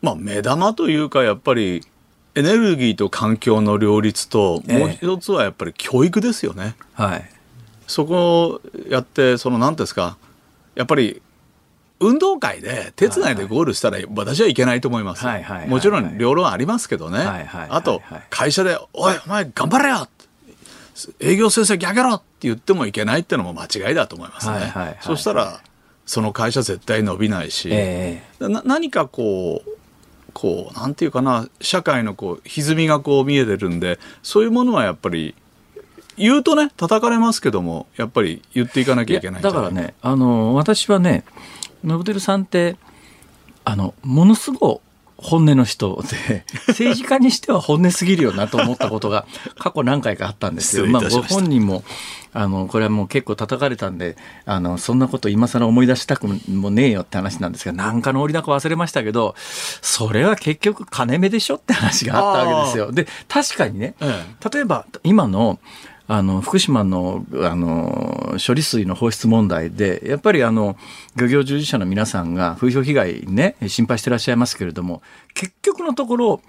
[0.00, 1.84] まあ目玉というかやっぱり
[2.36, 7.30] エネルギーと環境の両立ともう一つはやっぱり教育ですよね、えー、はい、
[7.88, 10.16] そこをやってその何ですか？
[10.76, 11.20] やっぱり
[12.00, 15.26] 運動会で手つないでゴールしたら私はいけないと思います。
[15.66, 17.18] もちろん両論ありますけどね。
[17.68, 20.08] あと会社で「おいお前頑張れよ!」
[21.20, 24.52] 営業成績上げろって言ってもいけないってのも間違いだと思いますね。
[24.52, 25.60] はいはいはいはい、そしたら
[26.06, 29.70] その会社絶対伸びないし、えー、何かこう
[30.32, 35.34] こうなんていうかな社会のこう歪みがこう見えてるんでそういうものはやっぱり
[36.16, 41.24] 言うとね叩かれますけどもやっぱり言っていかなきゃいけないだからねあの私はね
[41.84, 42.76] ノブテルさんって
[43.64, 44.80] あのものすご
[45.18, 49.26] 本音の人で、 政治家にしては本音すぎるよなと思ったことが
[49.58, 50.86] 過去何回かあったんですよ。
[50.86, 51.82] まあ、ご本人も、
[52.32, 59.34] あの、これはもう結構叩かれたんで、あの、そんなこと今更思い出したくもねえよって話なんですが、なんかの折だか忘れましたけど、
[59.82, 62.92] それは結局金目でしょって話があったわけですよ。
[62.92, 63.96] で、確かにね、
[64.52, 65.58] 例えば今の、
[66.10, 70.76] あの福島のあの処理水の放出問題でやっぱりあの
[71.16, 75.02] 漁業従事者の皆さんが風評被害ね心配してらっしゃいますけれども
[75.34, 76.40] 結局のところ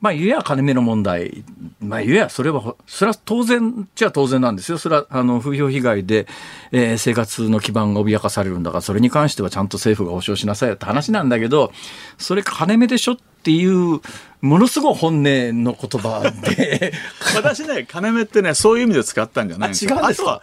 [0.00, 1.42] まあ、ゆや金目の問題、
[1.80, 4.78] まあ、ゆやそれは、それは当然じゃ当然なんですよ。
[4.78, 6.28] それは、あの、風評被害で、
[6.70, 11.72] えー、生活の基盤が脅かされるんだから、それに関してはちゃんと政府が保障しなさいって話なんだけど、
[12.16, 14.00] それ金目でしょっていう、
[14.40, 16.92] ものすごい本音の言葉で。
[17.34, 19.94] 私ね、金目ってね、そういう意味で使ったんじゃないんですよ。
[19.96, 20.42] 違うんですか？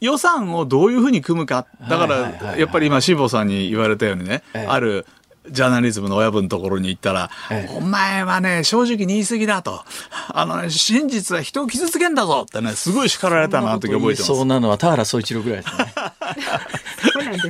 [0.00, 1.66] 予算をどういうふうに組むか。
[1.88, 5.06] だから、やっぱり今、辛坊さんに言われたようにね、ある、
[5.50, 9.82] ジャーナリズムの親分のところに行ったら、ええ、お前はね、正直に言い過ぎだと。
[10.28, 14.22] あのね、真実は人を傷つけんだぞってね、すごい叱られたなって覚えてます。
[14.24, 15.86] そうなのは田原総一郎ぐらいですね。
[17.14, 17.40] そうなんで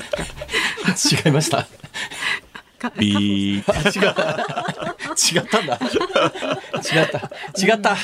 [0.97, 1.27] すか？
[1.27, 1.67] 違いました。
[2.97, 3.65] ビー。
[3.89, 4.97] 違った。
[5.31, 5.79] 違ったんだ。
[5.79, 7.19] 違った。
[7.61, 7.97] 違った。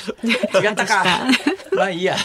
[0.60, 1.04] 違ったか。
[1.76, 2.16] まあいいや。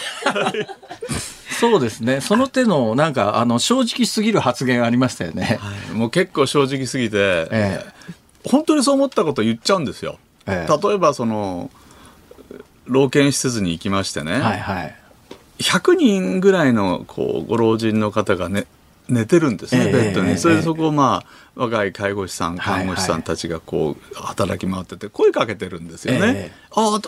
[1.59, 2.21] そうですね。
[2.21, 5.59] その手の、なんか、あの、正直すぎる発言ありましたよね。
[5.61, 7.17] はい、もう結構正直すぎて、
[7.51, 7.85] ええ、
[8.45, 10.17] 本当にそう思ったこと言っちゃうんですよ。
[10.47, 11.69] ええ、例えば、その、
[12.85, 14.39] 老犬施設に行きましてね。
[14.39, 14.95] はいはい。
[15.59, 18.65] 100人ぐらいのこうご老人の方がね
[19.09, 20.37] 寝てるんですね、ベッドに。
[20.37, 26.51] それでそこをまあ、若い介護士さん、看護師さんたちがこう、働き回ってて、声かけてるんですよね。
[26.71, 26.99] お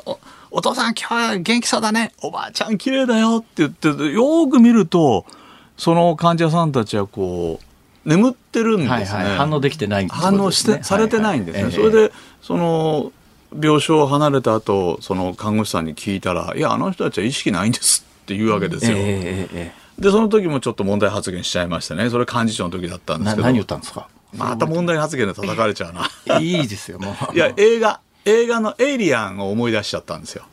[0.52, 2.12] お父さん今日は元気そうだね。
[2.22, 5.26] おばあちゃん綺麗だよって言って、よく見ると、
[5.78, 8.90] その患者さんたちはこう、眠ってるんですね。
[8.90, 11.64] はいはい、反応できてない、ね、反応して、されてないんですね。
[11.64, 13.12] はいはい、それで、その、
[13.54, 18.98] 病床を離れた後、その看護師さんに聞いたら、いや、あの人たちは意識ないんですって言うわけですよ。
[18.98, 22.10] えーえーで、その時もちょっと問題発言しちゃいましたね。
[22.10, 23.46] それ幹事長の時だったんですけど。
[23.46, 24.08] 何言ったんですか？
[24.34, 26.40] また問題発言で叩かれちゃうな。
[26.40, 27.36] いいですよ、もう。
[27.36, 30.44] いや、映画、映画のエイリアンを思い出しちゃったんですよ。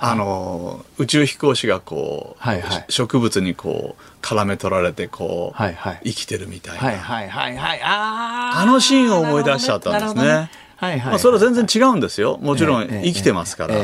[0.00, 6.80] あの、宇宙飛行士がこう、はいはい、植物にこう、絡め取られてこう、はいはい、生きてるみたいな。
[6.80, 7.80] はいはいはいはい。
[7.82, 10.22] ああのシーンを思い出しちゃったんですね。
[10.22, 12.38] ねはいはい、まあ、それは全然違うんですよ。
[12.40, 13.74] もちろん生きてますから。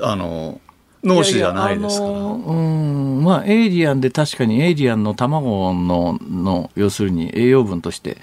[0.00, 0.60] あの、
[1.04, 2.10] 脳死じゃないですから。
[2.10, 3.22] いやいやうん。
[3.22, 8.18] まあエイリアンで確かにエイリアンの卵のの要するに栄養分として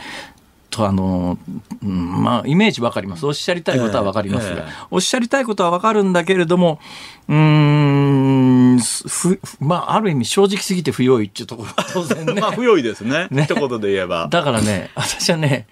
[0.72, 1.38] とあの、
[1.84, 3.26] うん、まあイメージわかります。
[3.28, 4.64] おっしゃりたいことはわかりますが、えーえ。
[4.64, 6.80] ー、おっしゃりたいことはわかるんだけれども
[7.28, 12.34] うんふまあある意味正直すぎて不用意っていうところは当然ね。
[12.42, 13.28] まあ不用意ですね。
[13.32, 13.44] ね。
[13.44, 14.28] 一言で言えば。
[14.32, 15.68] だからね私はね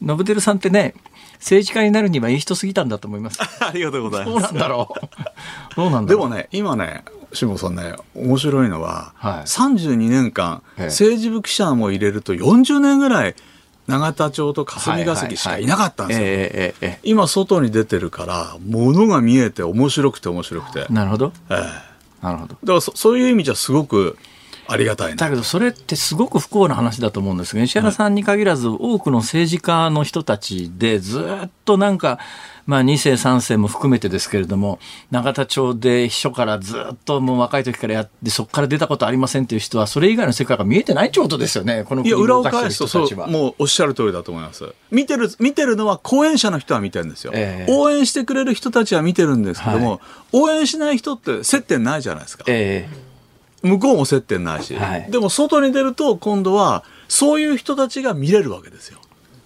[0.00, 0.94] ノブテルさんってね
[1.44, 3.38] 政治家になるにはいい人すぎたんだと思います。
[3.60, 4.32] ありがとうございます。
[4.32, 5.08] そうなんだろう。
[5.76, 13.34] そうなんでもね、今ね、志保さんね、面白いのは、はい、32年間、政治部記者も入れると40年ぐらい、
[13.88, 16.98] 永田町と霞が関しかいなかったんですよ。
[17.02, 20.86] 今外に出てるから、ものが見えて面白くて面白くて。
[20.88, 21.32] なるほど。
[21.50, 21.56] え
[22.22, 22.54] え、なるほど。
[22.54, 24.16] だからそそういう意味じゃすごく、
[24.66, 32.18] ありがたい、ね、だけどそれってすごく不幸な話だと思うんですが石原さんに限らず多くの政治家の人たちでずっとなんか
[32.66, 34.78] まあ、2世3世も含めてですけれども
[35.10, 44.74] 永田町で秘書からずっともう若い時からやってそこから出たことありませんっていう人はそれ以外の世界が見えてないってことですよねこのいや裏を返すとそうもうおっしゃる通りだと思います。
[44.90, 50.00] 見てる見てるのは講演者の人は見てるんですよ、えー、応援してくれる人たちは見てるんですけども、はい、
[50.32, 52.44] 応援しない人って接点ないじゃないですか。
[52.46, 53.13] えー
[53.64, 59.00] 向こうも接点ないし、はい、でも外に出ると今度はそういう人たちが見れるわけですよ。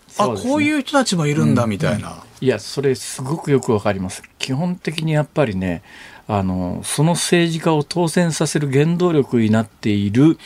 [0.09, 2.15] すね、あこういう人たちもいるんだみたいな、うん。
[2.15, 4.23] うん、いやそれすごくよくわかります。
[4.39, 5.83] 基本的にやっぱりね
[6.27, 10.39] あのその政治家を当選させる原動力になっている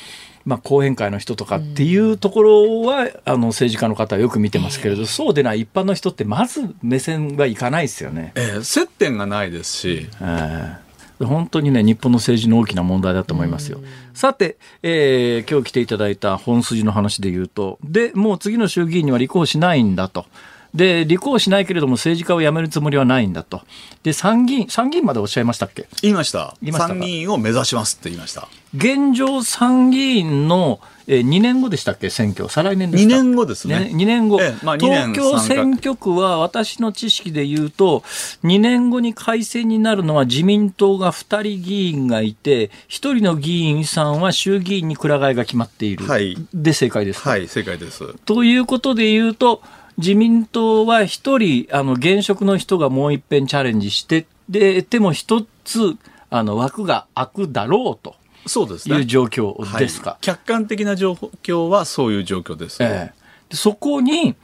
[0.44, 8.32] まあ、後援会の人とかっていうところは、うん、あの政治家の方はよく見てますけれど、そうでない一般の人ってまず目線はいかないですよね。
[8.34, 10.76] えー、接点がないですし、えー、
[11.24, 13.80] 本当にね、日本の政治の大きな問題だと思いますよ。
[14.14, 20.26] さて、えー、今日来ていただいた本筋の話で言うと、で、もう次の衆議院には立候補しないんだと。
[20.74, 23.62] で、立候補しないけれども政治家を辞めるつもりはないんだと。
[24.02, 25.86] で、参議院、参議院までおっしゃいましたっけ？
[26.02, 26.56] 言いました。
[26.62, 28.48] した参議院を目指しますって言いました。
[28.74, 33.90] 現状参議院のえー、2年後でしたっけ、選挙、再来年ですか2年後ですね。
[33.92, 38.00] 2年後、えまあ、東京選挙区は私の知識で言うと、
[38.44, 48.14] 2年後に改選になるのは自民党が2人議員がいて、1人の議員さんは衆議院にくら替えが決まっている、はい、で正解ですはい、正解です。
[48.24, 49.62] ということで言うと、
[49.98, 55.96] 自民党は1人、あの現職の人がもう一遍チャレンジして、ででも一つ
[56.30, 58.16] あの枠が空くだろうと。
[58.46, 58.96] そうですね。
[58.96, 61.12] いう状況ですか、はい、客観的な状
[61.42, 63.12] 況はそういう状況です、え
[63.52, 64.34] え、そこに、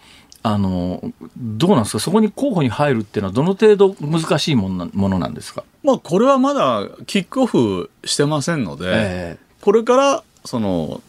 [0.45, 1.03] あの
[1.37, 11.03] どうなんですか、そこに候補に入るっていうのは、どの程度難しいものなものなんですか、まあ、これはまだキックオフしてませんので、えー、これからその、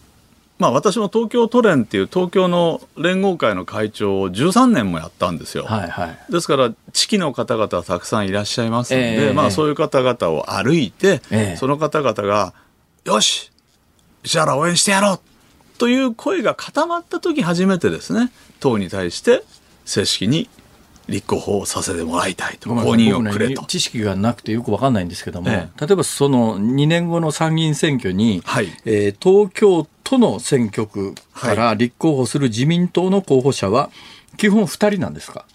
[0.59, 5.63] まあ、私も東京都連っていう東京の連合会の会長を13年もやったんですよ。
[5.63, 12.53] はいはい、ですから、地域の方々はたくさんいらっしゃいますので、えー、まあ、そういう方々を歩いて、えー、その方々が、
[13.05, 13.51] よし
[14.23, 15.19] 石原応援してやろう
[15.77, 19.43] という声が固まった時初めてですね党に対して
[19.85, 20.49] 正式に
[21.07, 33.91] 立候補させてもらいたいと、公認をくれと、ね、知識がなくてよく分かんないんですけども、ええ、例えばその2年後の参議院選挙に、はい、えー、東京都の選挙区から立候補する自民党の候補者は、
[34.37, 35.45] 基本2人なんですか、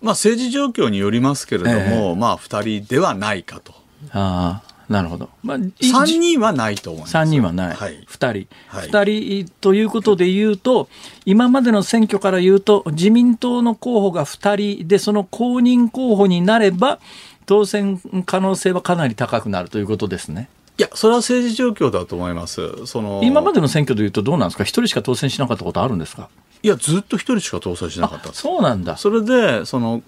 [0.00, 3.72] まあ、政治状況によりますけれども、え、まあ、2人ではないかと。
[4.10, 5.30] あなるほど。
[5.44, 7.14] まあ、3人はないと思います。
[7.14, 7.76] 3人はない。
[7.76, 8.26] はい、2人。
[8.66, 10.88] はい、2人ということで言うと、
[11.24, 16.98] 今までの選挙から言うと、自民党の候補が2人で、その公認候補になれば、
[17.46, 20.48] 当選可能性はかなり高くなるということですね。
[20.78, 22.86] いや、それは政治状況だと思います。
[22.86, 26.28] その今までの選挙でいうとどうなんですか、1人しか当選しなかったことあるんですか？
[26.62, 28.96] いや、ずっと1人しか当選しなかったそうなんだ。
[28.96, 30.02] それで、その、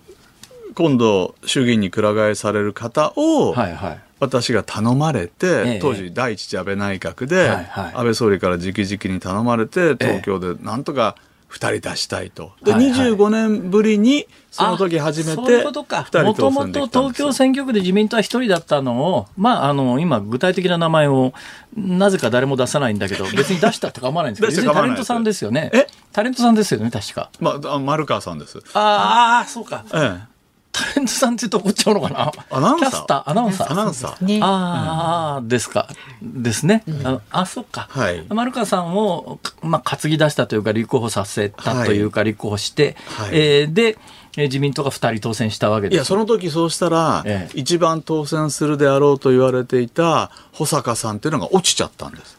[0.74, 11.16] 今度、衆議院にくら替えされる方を、はいはい、私が頼まれて、当時第一次安倍内閣で、安倍総理から直々に頼まれて、東京でなんとか
[11.54, 12.52] 2人出したいと。
[12.62, 21.32] で、25年ぶりに、その時初めて、2人当選できたんですもともと東京選挙区で自民党は1人だったのを、まあ、あの、今、具体的な名前を、
[21.76, 25.70] なぜか誰も出さないんだけど、別に出したって構わないんですけど、 タレントさんですよね。
[25.72, 25.86] え？
[26.12, 27.30] タレントさんですよね、確か。
[27.40, 28.60] まあ、丸川さんです。
[28.74, 29.84] ああ、そうか。
[29.92, 30.33] ええ。
[30.74, 32.32] タレントさんって言うと怒っちゃうのかな？
[32.50, 32.90] アナウンサー？
[32.90, 33.30] キャスター？
[33.30, 33.72] アナウンサー。
[33.72, 35.88] アナウンサー、ね、ああ、うん、ですか。
[36.20, 43.96] ですね、うん、ああそっか、はい、丸川さんを、まあ、担ぎ出したというか立候補させたというか、立候補して、はい、えー、で
[44.36, 45.94] 自民党が2人当選したわけです。
[45.94, 52.36] いやその時そうしたら、ええ、一番当選するであろうと言われていた保坂さんっていうのが落ちちゃったんです。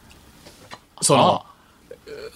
[1.00, 1.44] その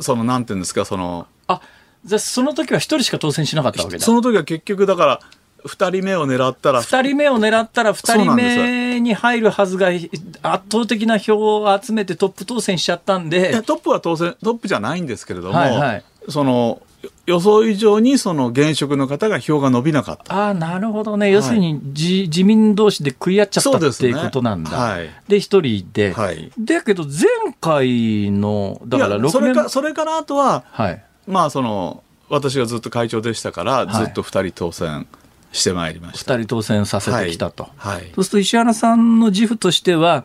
[0.01, 1.61] そのなんていうんですかそのあ
[2.05, 4.05] じゃその時は1人しか当選しなかったわけだ。
[4.05, 5.20] その時は結局だから
[5.64, 6.82] 2人目を狙ったら。
[6.82, 10.04] 2人目を狙ったら2人目に入るはずが圧
[10.42, 13.62] 倒的な票を集めてトップ当選しちゃったんで。
[13.62, 16.82] トップは当選トップじゃないんですけれども、はいはい、その
[17.26, 20.48] 予想以上にその現職の方が票が伸びなかった。
[20.48, 35.06] あなるほどね、はい、要するに自自民同士で食い合っちゃったっていうことなんだ、はい、一人で、はい、だけど前回のだから6年それかそれからあとは、はい、まあその私がずっと会長でしたからずっと2人当選、
[35.53, 36.34] してまいりました。
[36.34, 37.96] 2人当選させてきたと、はい。
[37.96, 40.24] はい、そうすると石原さんの自負としては、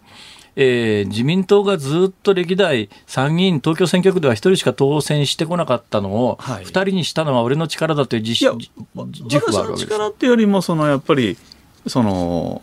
[0.56, 9.86] えー、自民党がずっと歴代参議院東京選挙区では1人しか当選してこなかったのを、はい、2人にしたのは俺の力だという自自負はあるわけです。
[9.86, 11.38] 力っていうよりもそのやっぱり
[11.88, 12.62] その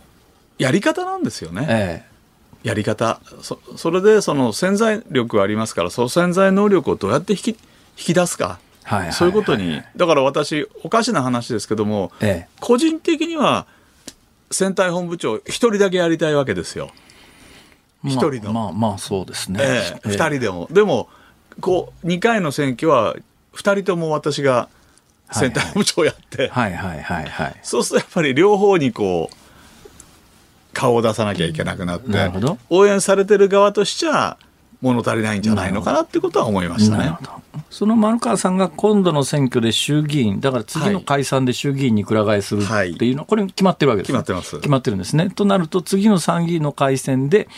[0.58, 1.66] やり方なんですよね。
[1.68, 2.04] え
[2.64, 2.68] え。
[2.68, 3.20] やり方。
[3.42, 7.56] そそれでその潜在力がありますからその潜在能力をどうやって引き引
[7.96, 8.46] き出すか。
[8.46, 8.61] はい
[9.12, 13.66] そういうことにだから私おかしな話ですけども、ええ、個人的には
[14.50, 16.90] 選対本部長一人だけやりたいわけですよ。
[18.04, 18.52] 一、まあ、人の。
[18.52, 19.60] まあまあそうですね。
[19.62, 20.68] ええ、2人でも。
[20.70, 21.08] でも
[21.60, 23.14] こう2回の選挙は
[23.54, 24.68] 2人とも私が
[25.32, 29.36] 選対本部長やって、はいはいはいはい、そうするとやっぱり両方にこう
[30.72, 32.08] 顔を出さなきゃいけなくなって、
[32.70, 34.38] 応援されてる側としちゃ
[34.82, 37.16] 物足りないんじゃないのかなってことは思いましたね。
[37.70, 44.56] その丸川さんが今度の選挙で衆議院、だから次の解散で衆議院にくら替えするっていうのは、これ決まってるわけです、決まってます。
[44.56, 45.30] 決まってるんですね。
[45.30, 47.48] となると、次の参議院の改選で、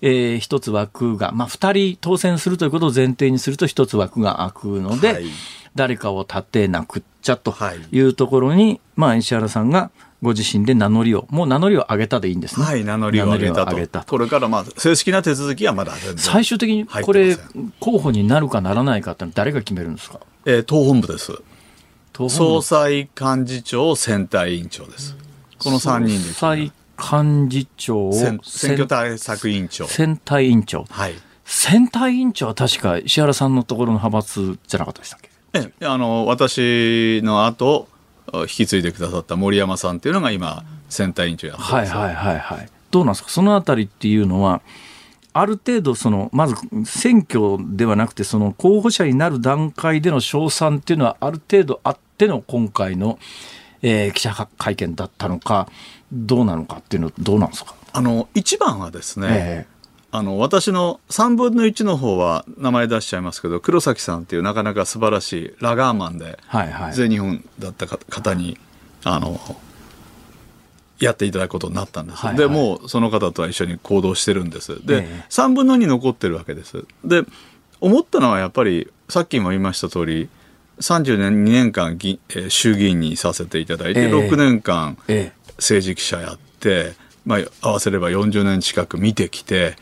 [0.00, 5.26] えー、一つ枠が、まあ、二人当選するということを前提にすると一つ枠が空くので、はい、
[5.74, 7.54] 誰かを立てなくっちゃと
[7.92, 9.90] いうところに、はい、まあ、石原さんが
[10.22, 12.66] ご自身で名乗りを、もう名乗りを上げたでいいんですね。
[12.66, 13.86] はい、名乗りを上げたと。
[13.86, 17.36] たこれからまあ正式な手続きはまだ最終的にこれ、
[17.80, 20.20] 候補になるかならないかって誰が決めるんですか？
[20.46, 21.32] えー、党本部です。
[22.28, 25.16] 総裁幹事長、選対委員長です。
[25.58, 26.28] この3人で。
[26.28, 28.40] 総裁幹事長選
[28.72, 29.86] 挙対策委員長。
[29.86, 30.86] 選対委員長。
[30.88, 31.14] はい。
[31.44, 35.30] 選対委員長は確か石原さんのところの派閥じゃなかったでしたっけ？
[35.52, 37.86] ええ、あの、私の後、
[38.34, 42.68] 引き継いでくださった森山さんっていうのが今選対委員長やってはいはいはいはい。
[42.90, 43.30] どうなんですか？
[43.30, 44.62] そのあたりっていうのは
[45.32, 46.54] ある程度そのまず
[46.84, 53.18] 選挙ではなくてその候補者になる段階での賞賛っていうのはある程度あっての今回の、
[53.82, 55.68] えー、記者会見だったのか
[56.12, 57.74] どうなのかっていうのはどうなんですか？
[57.92, 59.75] あの一番はですね、えー
[60.16, 68.56] あの私の3分の1の方は名前出しちゃいますけど黒崎さんっていうなかなか素晴らしいラガーマンで、はいはい、全日本だった方に
[69.04, 69.38] あの
[70.98, 74.86] やっていただくことになったんです、はいはい、でもうその方とは一緒に行動してるんです。
[74.86, 76.86] で、えー、3分の2残ってるわけです。
[77.04, 77.22] で
[77.82, 80.30] 思ったのはやっぱりさっきも言いました通り
[80.80, 84.96] 32年間議、えー、衆議院にさせていただいて、えー、6年間
[85.58, 86.94] 政治記者やって、
[87.26, 89.76] まあ、合わせれば40年近く見てきて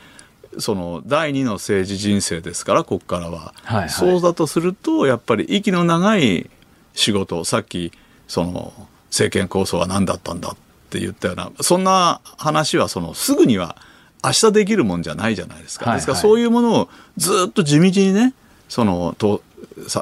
[0.59, 6.51] その第二の政治人生ですからここからは、はいはい、そうだとするとやっぱり息の長い
[6.95, 7.93] 仕事さっき
[8.29, 8.73] その
[9.11, 10.57] 政権構想は何だったんだっ
[10.91, 13.77] て言ったようなそんな話はそのすぐには
[14.25, 18.35] 明日できるもんじゃないじゃないですか、はいはい、ですからそういうものをずっと地道にね
[18.69, 19.43] そのと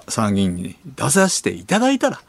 [0.08, 2.20] 参議院に出させていただいたら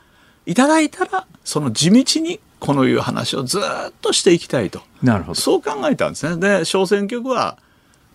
[0.46, 3.62] いただいたらその地道にこのいう話をずっ
[4.02, 4.82] としていきたいと。
[5.02, 5.36] なるほど。
[5.36, 6.60] そう考えたんですね。
[6.60, 7.58] で小選挙区は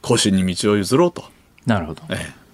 [0.03, 1.25] 更新に道を譲ろうと。
[1.67, 2.49] なるほど、ええ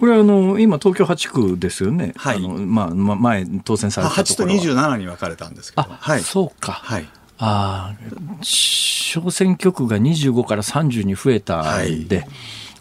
[0.00, 2.14] これはあの今東京8区ですよね。
[2.16, 2.38] はい。
[2.38, 4.54] あのまあまあ前当選されたところは。
[4.54, 5.86] 8と27に分かれたんですけど。
[5.86, 6.20] はい。
[6.22, 6.72] そうか。
[6.72, 7.08] はい。
[7.36, 12.28] ああ小選挙区が25から30に増えたんで、はい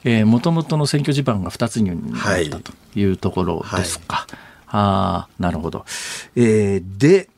[0.04, 4.16] えー、元々の選挙地盤が2つになったというところですか。
[4.16, 4.28] はい、
[4.68, 5.86] ああなるほど。
[6.36, 7.30] えー、で、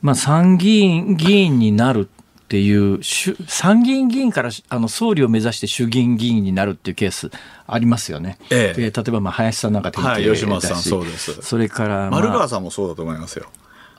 [0.00, 2.08] まあ、参議院議員になる
[2.52, 7.30] っていう参議院議員からあの総理を目指して衆議院議員になるっていうケース
[7.66, 8.36] ありますよね。
[8.50, 11.40] ええ、例えばまあ林さんなんか典型だし、はい、吉松さんそうです。
[11.40, 13.46] それから、まあ、丸川さんもそうだと思いますよ。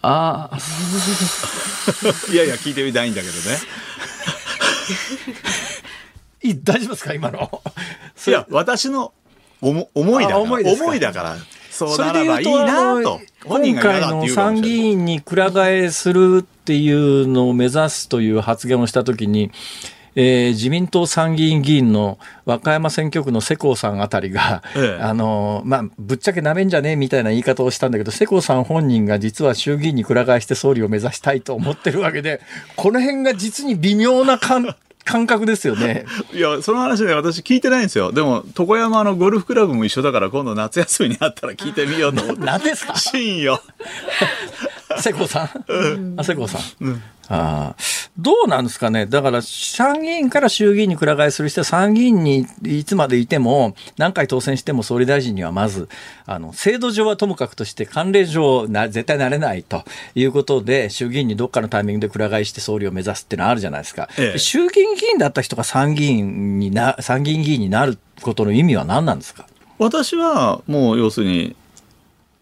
[0.03, 0.57] ああ。
[2.31, 3.39] いやいや聞いてみたいんだけどね。
[6.43, 7.63] いい大丈夫ですか今の？
[8.27, 9.13] いや私の
[9.61, 10.59] 思思いだから思
[10.93, 11.37] いだから。
[11.73, 13.19] そうならばいいなと。
[13.45, 19.51] 今回の参議院にくら替えするっていうのを目指すという発言をしたときに、
[20.15, 32.41] えー、自民党参議院議員の和歌山選挙区の世耕さんあたりが、ええ、あのまあ、ぶっちゃけなめんじゃねえみたいな言い方をしたんだけど世耕さん本人が実は衆議院にくら替えして総理を目指したいと思ってるわけで
[32.75, 36.05] この辺が実に微妙な感感覚ですよね。
[36.33, 38.11] いや、その話ね、私聞いてないんですよ。
[38.11, 42.41] でも、床山のゴルフクラブも一緒だから、今度夏休みにあったら聞いてみようと思って。
[42.45, 42.95] 何ですか？
[42.95, 43.61] 真よ。
[44.99, 46.61] 瀬古さん、うん、あ、瀬古さん。
[46.85, 47.01] うん。
[47.29, 47.73] あ
[48.17, 55.87] どうなんですかね、だから参議院から衆議院にくら替えする人は参議院にいつまでいても、何回当選しても総理大臣にはまず、
[56.25, 59.85] あの制度上はともかくとして、慣例上な、絶対なれないと
[60.15, 69.47] いうことで、衆議院にどっかのタイミングでくら替えして総理を目指すっていうのはあるじゃないですか、ええ、衆議院議員だった人が参議院にな参議院議員になることの意味は何なんですか？
[69.79, 71.55] 私はもう要するに、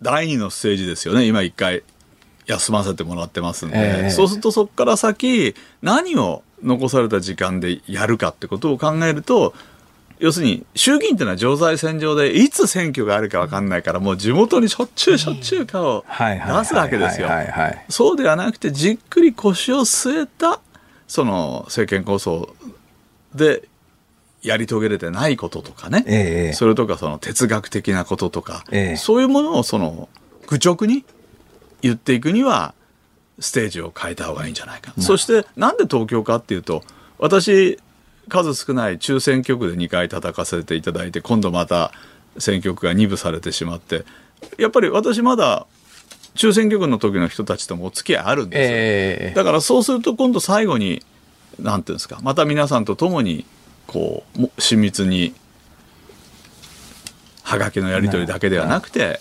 [0.02, 1.84] 第二の政治ですよね、今一回
[2.52, 9.54] 休ませてもらってますんで、えー、そうするとそこから先何を残された時間でやるかってことを考えると
[10.20, 17.30] 要するに衆議院っていうのは常在戦場でいつ選挙があるか分かんないからもう地元にしょっちゅうしょっちゅう顔を出すわけですよ。
[17.89, 20.60] そうではなくてじっくり腰を据えた
[21.08, 22.54] その政権構想
[23.34, 23.68] で
[24.43, 30.08] やり遂げれてないこととかね、えー、それとかその哲学的なこととか、えー、そういうものをその
[30.47, 31.04] 愚直に
[31.82, 32.74] 言っていくには
[33.40, 36.84] ステージを変えた方がいいんじゃないか、そしてなんで東京かっていうと
[37.18, 37.80] 私
[38.30, 41.92] 数少ない中選挙区で2回叩かせていただいて今度また
[42.38, 44.06] 選挙区が2部されてしまって
[44.58, 45.66] やっぱり私まだ
[46.36, 51.04] 中選挙区の時の人たちともお付き合いあるんですよ、えー、だからそうすると今度最後に
[51.60, 53.46] なんていうんですかまた皆さんと共に
[53.88, 55.34] こう親密に
[57.44, 59.20] はがきのやり取りだけではなくて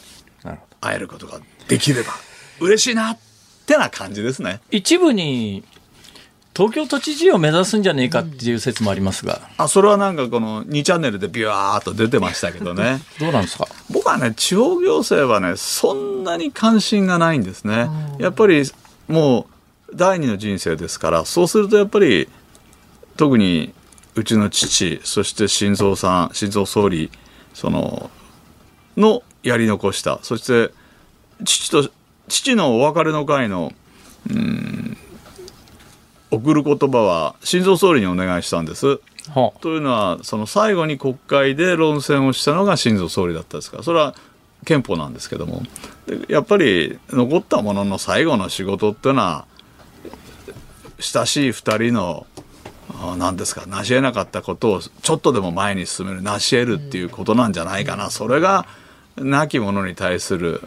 [0.80, 2.12] 会えることができれば
[2.60, 3.18] 嬉しいなっ
[3.66, 4.60] てな感じですね。
[4.70, 5.64] 一部に
[6.54, 13.00] 東京都知事を目指すんじゃねえかっていう説もありますが、あそれはなんかこの2チャンネルでビュワーっと出てましたけどね。
[13.18, 13.66] どうなんですか？
[13.90, 17.88] 僕はね地方行政はねそんなに関心がないんですね。
[18.18, 18.64] やっぱり
[19.08, 19.46] も
[19.88, 22.28] う第二の人生ですからそうするとやっぱり
[23.16, 23.72] 特に
[24.16, 27.10] うちの父そして心臓さん心臓総理
[27.54, 28.10] その
[28.96, 30.72] のやり残したそして
[31.44, 31.90] 父と
[32.30, 33.72] 父のお別れの会の
[34.30, 34.96] うん
[36.30, 39.00] 送る言葉は心臓総理にお願いしたんです。
[39.34, 43.78] はあ、というのはその最後に国会で論戦をしたのが心臓総理だったですか。
[43.78, 44.14] らそれは
[44.64, 45.62] 憲法なんですけども。
[46.28, 49.44] やっぱり残ったものの最後の仕事っていうのは
[51.00, 52.26] 親しい2人の
[53.16, 58.10] 何ですか成し得なかったことをちょっとでも前に進める成し得るっていうことなんじゃないかな。
[58.10, 58.66] それが
[59.16, 60.62] 亡き者に対する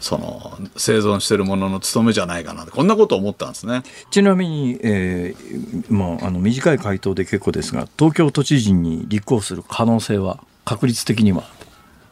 [0.00, 11.44] その生存しているものの務めじゃないかなこんなことを思ったんですねちなみに、えーまあ、あの短い回答で結構ですが東京都知事に立候補する可能性は確率的には？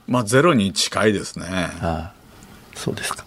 [0.07, 2.13] まあゼロに近いですねああ
[2.75, 3.25] そうですか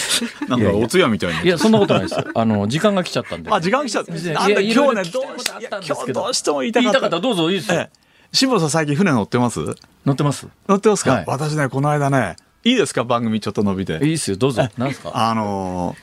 [0.48, 1.44] なんかお通夜みたいに。
[1.44, 2.24] いや、そんなことないですよ。
[2.34, 3.50] あの、時間が来ちゃったんで。
[3.52, 4.12] あ、時間来ちゃった。
[4.12, 5.52] なんだ、今日ね、どうし、
[5.86, 6.92] 今日どうしても言いたかった。
[6.92, 7.88] 言いたかったどうぞいいですよ。
[8.32, 9.60] 辛坊さん最近船乗ってます？
[10.04, 10.48] 乗ってます。
[10.68, 13.94] 乗ってますか、はい、私ね、この間ね、いいですか番組ちょっと伸びて。
[13.94, 14.68] いいですよ、どうぞ。
[14.76, 15.12] 何ですか？
[15.14, 15.96] あのー、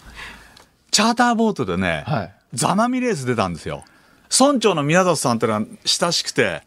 [0.92, 3.84] チャーターボートでね、はい、ザナミレース出たんですよ。
[4.38, 6.64] 村長の宮里さんってのは親しくて、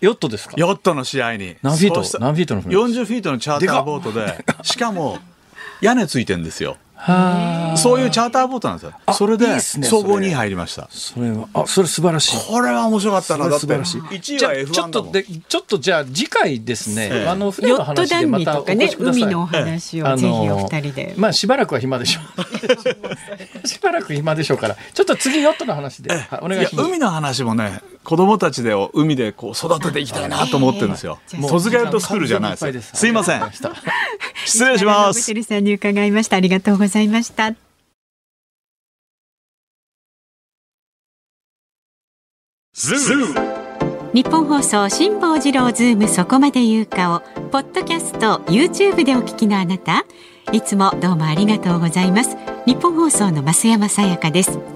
[0.00, 0.54] ヨットですか？
[0.56, 1.56] ヨットの試合に。
[1.62, 2.18] 何フィート？
[2.20, 5.18] 何フィートの船 ?40 フィートのチャーターボートで、しかも、
[5.80, 6.76] 屋根ついてんですよ。
[7.76, 8.92] そういうチャーターボートなんですよ。
[9.12, 10.88] それで総合に入りました。
[10.90, 12.48] それはあそれ素晴らしい。
[12.48, 13.50] これは面白かったな。
[13.58, 14.00] 素晴らしい。
[14.00, 17.26] 1位は F1 ちょっとでちょっとじゃあ次回ですね。
[17.28, 19.22] あの船の話でまたお越しください。
[19.22, 21.14] 海の話をぜひお二人で。
[21.16, 22.20] まあしばらくは暇でしょ
[23.64, 23.66] う。
[23.68, 24.76] しばらく暇でしょうから。
[24.94, 26.88] ちょっと次ヨットの話でお願いします。
[26.88, 31.18] 海の話もね子供たちで海でこう育てていきたいなと思ってるんですよ。
[31.48, 32.94] 戸塚ヨットスクールじゃないです。
[32.94, 33.42] すいません。
[34.44, 35.18] 失礼します。
[35.28, 36.36] ベテルさんに伺いました。
[36.36, 37.56] ありがとうございました。
[44.14, 50.06] 日本放送辛坊治郎ズームそこまで言うかをポッドキャスト YouTube でお聞きのあなた
[50.52, 52.36] いつもどうもありがとうございます
[52.66, 54.75] ニッポン放送の増山さやかです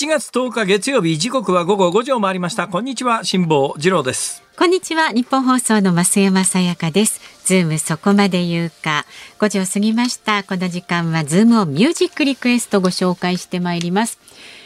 [0.00, 2.68] 7月10日月曜日時刻は午後5時を回りました。
[2.68, 4.42] こんにちは辛坊治郎です。
[4.56, 7.20] こんにちはニッポン放送の増山さやかです。
[7.44, 9.04] ズームそこまで言うか。
[9.40, 10.42] 5時を過ぎました。
[10.42, 14.18] この時間はズームオンミュージックリクエストご紹介してまいります。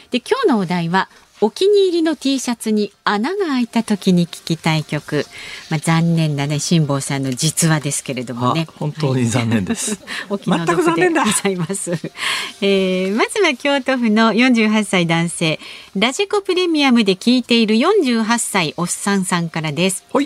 [0.09, 1.09] で今日のお題は
[1.41, 5.25] お気に入りの T シャツに穴が開いた時に聴きたい曲、
[5.69, 8.67] まあ、残念なね辛坊さんの実話ですけれどもね。
[8.77, 11.91] 本当に残念です、はい、全く残念だございます、
[12.61, 15.59] えー、まずは京都府の48歳男性。
[15.95, 20.05] ラジコプレミアムで聴いている48歳おっさんさんからです。
[20.13, 20.25] 今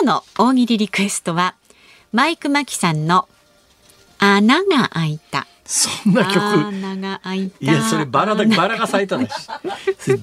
[0.00, 1.54] 日の大喜利リクエストは
[2.12, 3.28] マイクマキさんの
[4.18, 6.36] 穴が開いたそんな曲。
[7.60, 9.48] いやそれバラだバラが咲いただし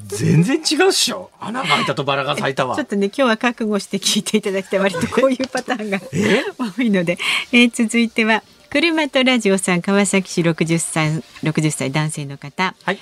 [0.07, 1.31] 全然違うっしょ。
[1.39, 2.75] 穴が開いたとバラが咲いたわ。
[2.75, 5.99] ちょっとね今日は覚悟して聞いていただきたい割とこういうパターンが
[6.75, 7.17] 多いので、
[7.51, 11.09] えー、続いては車とラジオさん川崎市60歳
[11.41, 12.99] 60歳男性の方、はい、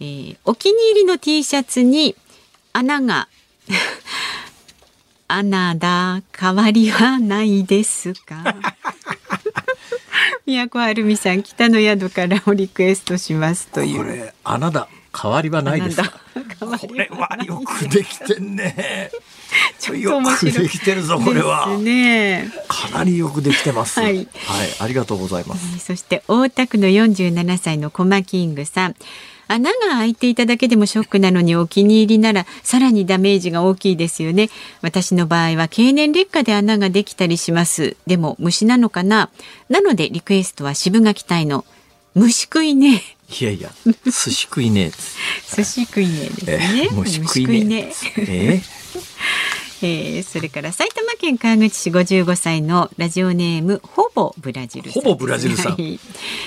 [0.00, 2.14] えー、お気に入りの T シャツに
[2.74, 3.26] 穴が
[5.28, 8.44] 穴だ変わりはないですか？
[10.46, 13.98] 宮古はるみさん北の宿からをリクエストしますという。
[13.98, 14.88] これ穴だ
[15.18, 16.12] 変わりはないですか？
[16.60, 19.10] これはよくできてんね。
[19.78, 20.52] ちょっと面白い。
[20.64, 24.00] できてるぞこれは、ね、かなりよくできてます。
[24.00, 24.26] はい、はい、
[24.80, 28.96] ありがとうございます、そして大田区の47歳のコマキングさん
[29.48, 34.50] 穴が開いていただけでもショックなのにお気に入りならさらにダメージが大きいですよね。
[34.82, 37.96] 私の場合は経年劣化で穴ができたりします。
[38.06, 39.30] でも虫なのかな？
[39.68, 41.64] なのでリクエストは渋垣隊の
[42.14, 43.02] 虫食いね。
[43.40, 43.70] いやいや
[44.04, 44.92] 寿司食いね
[45.56, 47.92] 寿司食いねですね、えー、虫食いね。
[48.18, 48.76] えー
[49.82, 56.00] えー、それから埼玉県川口市55歳のラジオネームほぼブラジルほぼブラジルさん、はい、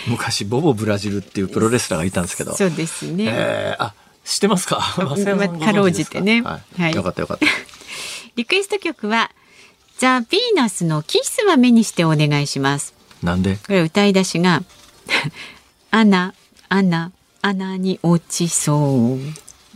[0.07, 2.55] 昔ボボブラジルっていうプロレスラーがいたんですけど。
[2.55, 3.93] そうですね、えー、あ
[4.25, 4.77] 知ってますか？
[4.77, 7.45] かろうじてね、はい、はい、よかったよかった。
[8.35, 9.31] リクエスト曲は
[9.97, 12.93] ザ・ヴィーナスのキスは目にしてお願いします。
[13.23, 13.57] なんで？
[13.57, 14.63] これ歌い出しが
[15.91, 16.33] アナ
[16.67, 17.11] アナ
[17.41, 19.19] アナに落ちそう。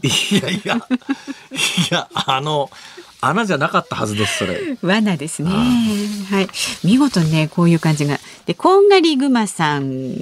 [0.06, 0.10] い
[0.42, 0.82] やいやい
[1.92, 2.70] やあの
[3.26, 4.78] 穴じゃなかったはずですそれ。
[4.82, 5.50] 罠ですね。
[5.50, 6.48] はい。
[6.84, 8.20] 見事ねこういう感じが。
[8.46, 10.16] でこんがりぐまさん。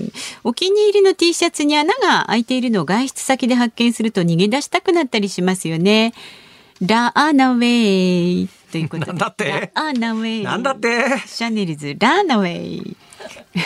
[0.43, 6.13] お気に入りの T シャツに穴が開いているのを外出先で発見すると逃げ出したくなったりしますよね。
[6.81, 9.11] ラーナウェイということで。
[9.11, 9.71] なんだって？
[9.75, 10.43] ラーナウェイ。
[10.43, 10.87] なんだって？
[11.27, 12.97] シャネルズ、ラーナウェイ。
[13.55, 13.57] え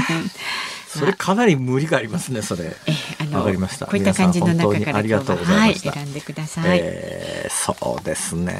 [0.88, 2.64] それかなり無理がありますね、それ。
[2.64, 2.72] え
[3.20, 3.84] あのわかりました。
[3.84, 6.78] こういった感じの中からありがとうございましはい、選んでください。
[6.82, 8.54] えー、そうですね。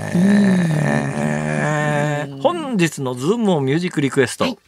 [2.42, 4.44] 本日のズームオンミュージックリクエスト。
[4.44, 4.58] はい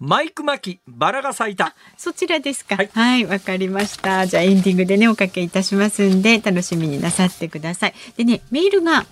[0.00, 9.04] マイク眞木バラが咲いたそちらですかはいわ、かりましたじゃあエンディングでねおかけいたしますんで楽しみになさってくださいでねメールが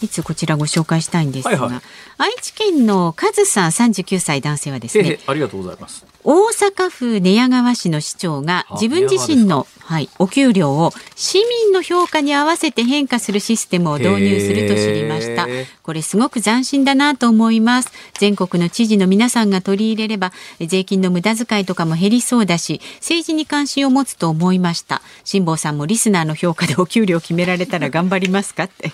[0.00, 1.82] いつこちらご紹介したいんですが、はいはい、
[2.22, 6.04] 愛知県のカズさん39歳男性はですねありがとうございます。
[6.22, 15.46] 大阪府寝屋川市の市長が自分自身の、はい、お給料を市民の評価に合わせて変化するシステムを導入すると知りました。
[15.82, 17.90] これすごく斬新だなと思います。
[18.18, 25.00] 全国の知事の皆さんが取り入れれば税金の無駄遣いとかも減りそうだし政治に関心を持つと思いました。
[25.24, 28.92] 辛坊さんもリスナーの評価でお給料決められたら頑張りますかって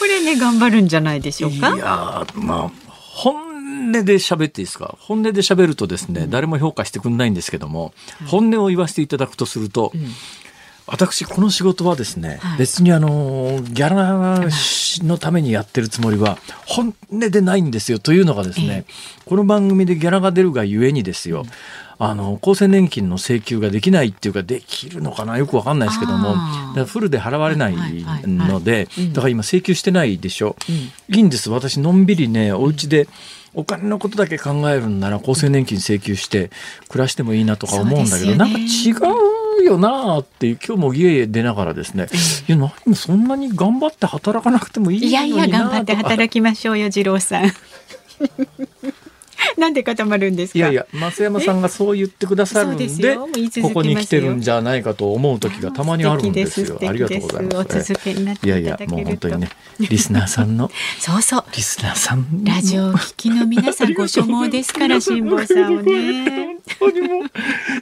[0.00, 1.76] これね頑張るんじゃないでしょうか？
[1.76, 4.96] いやまあ本音で喋っていいですか？
[4.98, 7.92] 本音で喋るとですね、うん、誰も評価してくんないんですけども、
[8.22, 10.00] うん、本音を言わせていただくとすると、うん、
[10.86, 14.48] 私この仕事はですね、はい、別にあのギャラ
[15.06, 18.86] のためにやってるつもりは本音でないんですよというのがですね、
[19.26, 21.44] この番組でギャラが出るがゆえにですよ、
[22.02, 25.38] あの厚生年金の請求ができないっていうかできるのかな？
[25.38, 26.34] よくわかんないですけども。
[26.86, 27.74] フルで払われない
[28.26, 31.50] のでだから今請求してないでしょ、うん、いいんです。
[31.50, 33.06] 私のんびりねお家で
[33.52, 36.50] お金のことだけ考えるんなら厚生年金請求して
[36.88, 38.92] 暮らしてもいいなとか思うんだけど、ね、なんか違
[39.60, 42.08] うよなって今日も家出ながらですね、
[42.48, 47.52] いや何そんなに頑張って働かなくてもいいのにないやいや頑張って働きましょうよ次郎さん
[49.58, 53.16] なんで固まるんですいやいや増山さんがそう言ってくださるんで
[53.62, 56.78] ここに来てるんじゃないかと思う時がたまにあるんですよ。
[56.80, 61.44] ありがとうございます、ね、いやいやもう本当にねリスナーさんのそうそう。
[61.54, 62.44] リスナーさん。
[62.44, 66.58] ラジオ聞きの皆さんご所望ですから辛坊さんをね。
[66.78, 67.22] 本当にも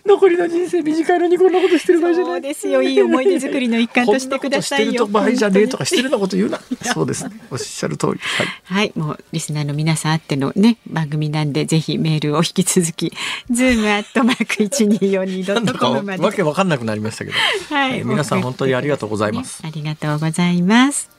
[0.07, 2.41] 残りの人生短いのにこんなことしてる場合じゃない。
[2.41, 6.61] ですよいい思い出作りの一環としてくださいよ場合じゃねえとかしてるのこと言うな。
[6.83, 7.37] そうですね。
[7.51, 8.13] おっしゃる通り。
[8.19, 13.13] はい、はい、もうリスナーの皆さんあってのね番組なんでぜひメールを引き続き
[13.51, 16.23] ズームアットマーク一二四二ドットコムまで。
[16.23, 17.37] わけわかんなくなりましたけど、
[17.75, 21.11] はい、皆さん本当にありがとうございます、ね、ありがとうございます。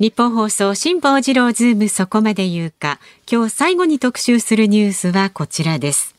[0.00, 2.98] 日本放送辛坊治郎ズームそこまで言うか。
[3.30, 6.14] 今日最後に特集するニュースはこちらです。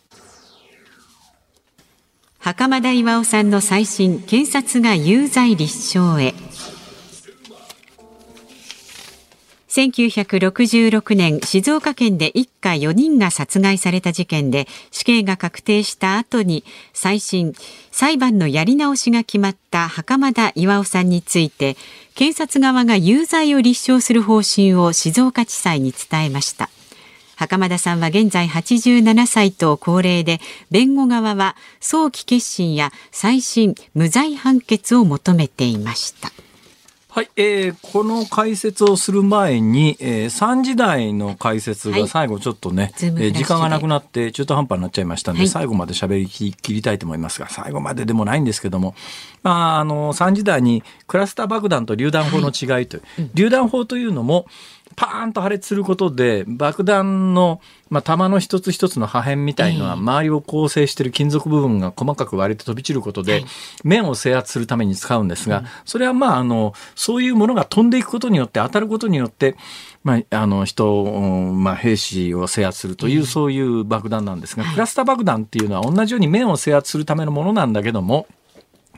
[2.40, 6.34] 袴田巌さんの再審検察が有罪立証へ
[9.76, 16.64] 1966年静岡県で一家4人が殺害された事件で死刑が確定した後に
[16.94, 17.52] 再審
[17.92, 21.76] 裁判のやり直しが決まった袴田巌さんについて
[22.16, 26.70] 検察側が有罪を立証する方針を静岡地裁に伝えました。
[27.36, 30.40] 袴田さんは現在87歳と高齢で
[30.72, 36.32] 弁護側は早期結審や再審無罪判決を求めていました。
[37.16, 48.96] はい、えー、この解説をする前に、えー、3時台の解説が最後ちょっとね、はい、えー、時間がなくなって中途半端になっちゃいましたんで、はい、最後まで喋り切りたいと思いますが、最後まででもないんですけども、
[49.44, 54.46] まあ、あの、3時台にクラスター爆弾と榴弾砲の違いという、はい、榴弾砲というのも、
[54.96, 63.44] パーンと破裂することで爆弾の、まあ、弾の一つ一つの破片みたいのは周りを構成している金属部分が細かく割れて飛び散ることで
[63.84, 69.56] 面を制圧するために使うんですが、それはまああのそういうものが飛んでいくことによって当たることによって、
[70.04, 71.04] まあ、あの人、
[71.52, 78.28] まあ、兵士を制圧するというそういう爆弾なんですが、クラスター爆弾っていうのは同じように面を制圧するためのものなんだけども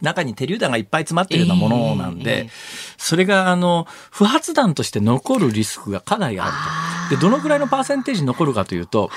[0.02, 2.50] 中に手榴弾がいっぱい詰まっているようなものなんで、えー、
[2.98, 7.16] それがあの不発弾として残るリスクがかなりあると。
[7.16, 9.10] でどのくらいのパーセンテージ残るかというと、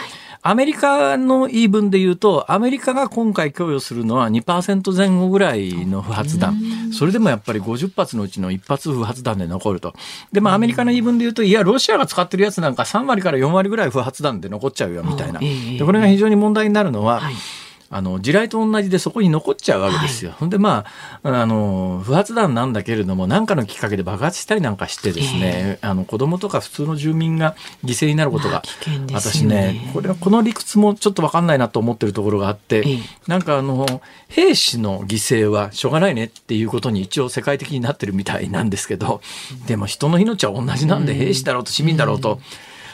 [0.42, 6.58] アメリカの言い分で言うと、アメリカが今回供与するのは2%前後ぐらいの不発弾。
[6.92, 9.94] それでもやっぱり50発のうちの1発不発弾で残ると。
[10.32, 15.40] で、まあアメリカの言い分で言うと、いや、ロシアが使ってるやつなんか3割から4割ぐらい不発弾で残っちゃうよみたいな。
[15.40, 17.34] でこれが非常に問題になるのは、はい
[17.93, 20.32] あの地雷と同じでそこに残っちゃうわけですよ。
[20.38, 20.84] はい、でま
[21.24, 39.20] ああの不発弾なんだけれども何かのきっかけで爆発したりなんかしてですね、えー、あの子供とか普通の住民が犠牲になることが、まあね、私ねこれこの理屈もちょっと分かんないなと思ってるところがあって、えー、なんかあの兵士の犠牲はしょうがないねっていうことに一応世界的になってるみたいなんですけど、
[39.66, 42.34] でも人の命は同じなんで、兵士だろうと市民だろうと。
[42.34, 42.41] うん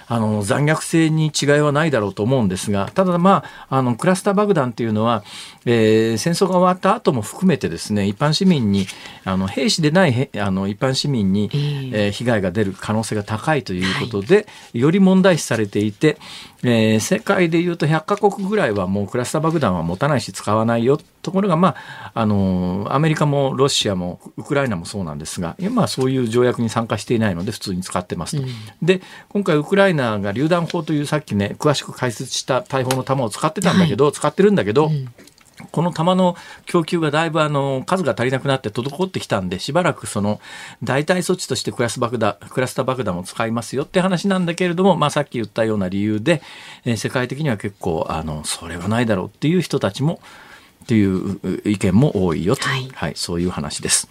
[0.08, 5.24] あの残虐性に違いはないだろうと思うんですがただまああのクラスター爆弾っていうのは、
[5.66, 8.86] えー、戦争が終わった後も含めてですね一般市民に
[9.24, 14.42] あの兵士でないあの一般市民に、えー、被害が出る可能性が高いということで、は
[14.74, 16.18] い、より問題視されていて
[16.62, 28.42] えー、世界でいうと100カ国ぐらいはもうクラスター爆弾は持たないし使わないよところが、まあ、あのアメリカもロシアもウクライナもそうなんですが今そういう条約に参加していないので普通に使ってますと。
[28.42, 28.48] うん、
[28.82, 35.08] で今回ウクライナが榴弾砲というさっきね詳しく解説した大砲の弾を使ってたんだけど、はい、使ってるんだけど、うん
[35.76, 40.40] この弾の供給がだいぶあの数が足りなくなって滞ってきたんで、しばらくその
[40.82, 46.40] 代替措置としてクラス爆弾、クラスター爆弾を使いますよって話なんだけれども、まあさっき言ったような理由で、
[46.86, 50.18] えー、世界的には結構、あの、それはないだろうっていう人たちも、
[50.84, 54.08] っていう意見も多いよと、はい、はい、そういう話です。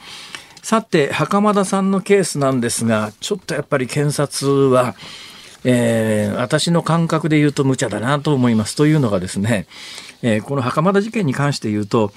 [0.61, 4.93] さて、袴田さんのケースなんですが、ちょっとやっぱり検察は、
[5.67, 8.75] えー、私の感覚で言うと無茶だなと思います。
[8.75, 9.65] というのがですね、
[10.21, 12.13] えー、この袴田事件に関して言うと、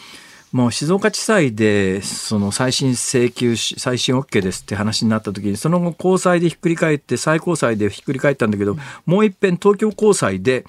[0.53, 8.77] もう静岡地裁でその再審請求し、再審 OK ですって話になった時に、その後高裁でひっくり返って、最高裁でひっくり返ったんだけど、
[9.07, 10.65] もう一遍東京高裁で、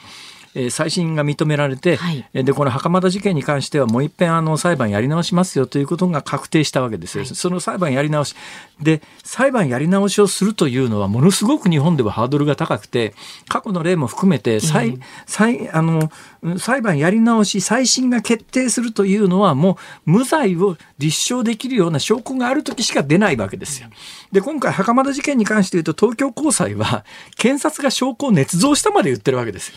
[0.56, 8.36] えー、再審が認められて、はい、でこの袴田事件に関してはもう一遍あの裁判やり直しますよということが確定したわけですよ、はい、その裁判やり直し
[8.82, 13.14] で裁判やり直しをするというのはものすごく日本ではハードルが高くて
[13.48, 16.12] 過去の例も含めて再、うん、再あの
[16.58, 19.78] 裁判やり直し再審が決定するというのはも
[20.08, 23.90] う無罪を立証できるような証拠がある時しか出ないわけですよ。
[24.32, 27.06] で今回袴田事件に関して言うと東京高裁は
[27.38, 29.76] 検察が証拠を捏造したまで言ってるわけですよ。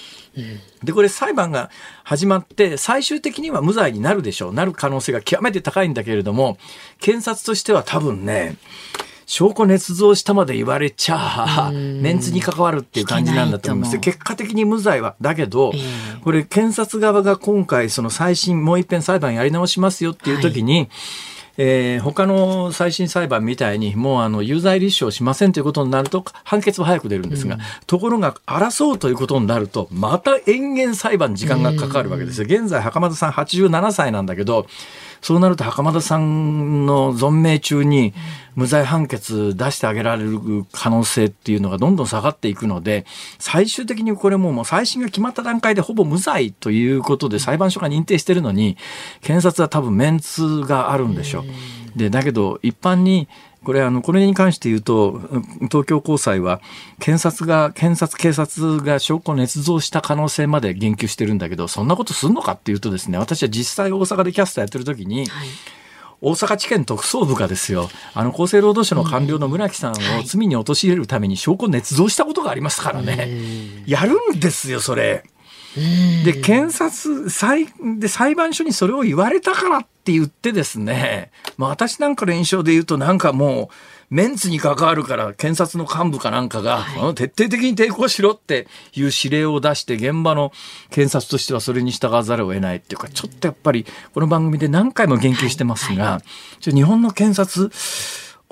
[0.82, 1.70] でこれ裁判が
[2.04, 6.58] 始まって最終的には無罪になるでしょうなる可能性が極めて高いんだけれども
[7.00, 8.56] 検察としては多分ね
[9.26, 15.72] 証拠捏造したまで言われちゃメンツに関わるっていう感じなんだと思います結果的に無罪はだけど、
[16.22, 20.88] これ検察側が今回その再審もう一遍裁判やり直しますよっていう時に、はい。
[21.58, 32.46] えー、他の再審裁判みたいにもうあの有罪立証しませんということになると判決は早く出るんですが、うん、ところが争うということになるとまた延々裁判時間がかかるわけですよ。
[32.46, 34.66] 現在袴田さん87歳なんだけど
[35.22, 38.12] そうなると袴田さんの存命中に
[38.56, 40.40] 無罪判決出してあげられる
[40.72, 43.06] 可能性っていうのがどんどん下がっていくので、
[43.38, 48.76] 最終的にこれももう再審が決まった段階でほぼ無罪ということで裁判所が認定してるのに、
[49.20, 51.98] 検察は多分メンツがあるんでしょう。
[51.98, 53.28] で、だけど一般に
[53.64, 55.20] これあのこれに関して言うと
[55.62, 56.60] 東京高裁は
[56.98, 65.48] 検察が検察警察が証拠を捏造した可能性まで言及してるんだけどそんなことすんのかっていうとですね私は実際大阪でキャスターやってる時に、はい
[66.24, 69.94] 大阪地検特捜部がですよ、あの厚生労働省の官僚の村木さんを
[70.24, 73.28] 罪に陥れるために証拠を捏造したことがありますからね。
[73.86, 75.24] やるんですよ、それ。
[76.24, 77.66] で、検察、裁、
[77.98, 83.74] で、裁判所にそれを言われたからって言ってですね、まあ私なんかの印象で言うとなんかもう、
[84.12, 90.52] メンツに関わるから検察の幹部かなんかが、はい、徹底的に抵抗しろっていう指令を出して現場の
[90.90, 96.22] 検察としてはそれに従わざるを得ないっていうかちょっとやっぱりこの番組で何回も言及してますが、は
[96.66, 97.70] い、日本の検察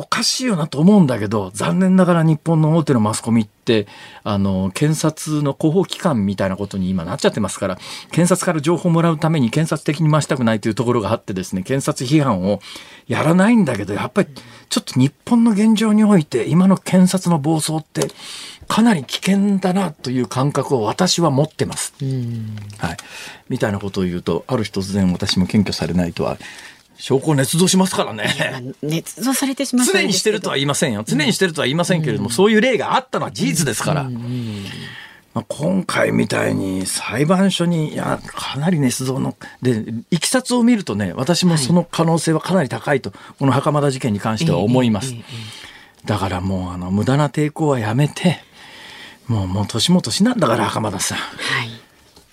[0.01, 3.87] おかしいよなと思うんだけど残念ながら日本の大手のマスコミって
[4.25, 7.77] あの検察の広報機関みたいなことに今なっちゃってますから
[8.11, 12.61] 検察から情報をもらうために検察的に回したくないというところがあってですね検察批判を
[13.09, 14.29] やらないんだけどやっぱり
[14.71, 18.09] ちょっと日本の現状において今の検察の暴走って
[18.69, 21.93] かなり危険だなという感覚を私は持ってます。
[22.79, 22.97] はい、
[23.51, 26.39] みたいなことを言うとある日突然私も検挙されないとは
[27.01, 28.73] 証拠捏造しますからね。
[28.85, 29.87] 捏造されてしまう。
[29.87, 31.03] 常にしてるとは言いませんよ。
[31.05, 34.03] 常にしてるとは言いませんけれども、うん、そういう例があったのは事実ですから。
[34.03, 34.65] うんうん
[35.33, 45.15] まあ、今回みたいに裁判所にいやかなり捏造のでいきさつを見るとね私もその可能性はかなり高いと、はい、この袴田事件に関しては思います、
[46.05, 48.39] だからもうあの無駄な抵抗はやめて
[49.29, 51.25] もうもう年も年なんだから袴田さん、は
[51.65, 51.71] い、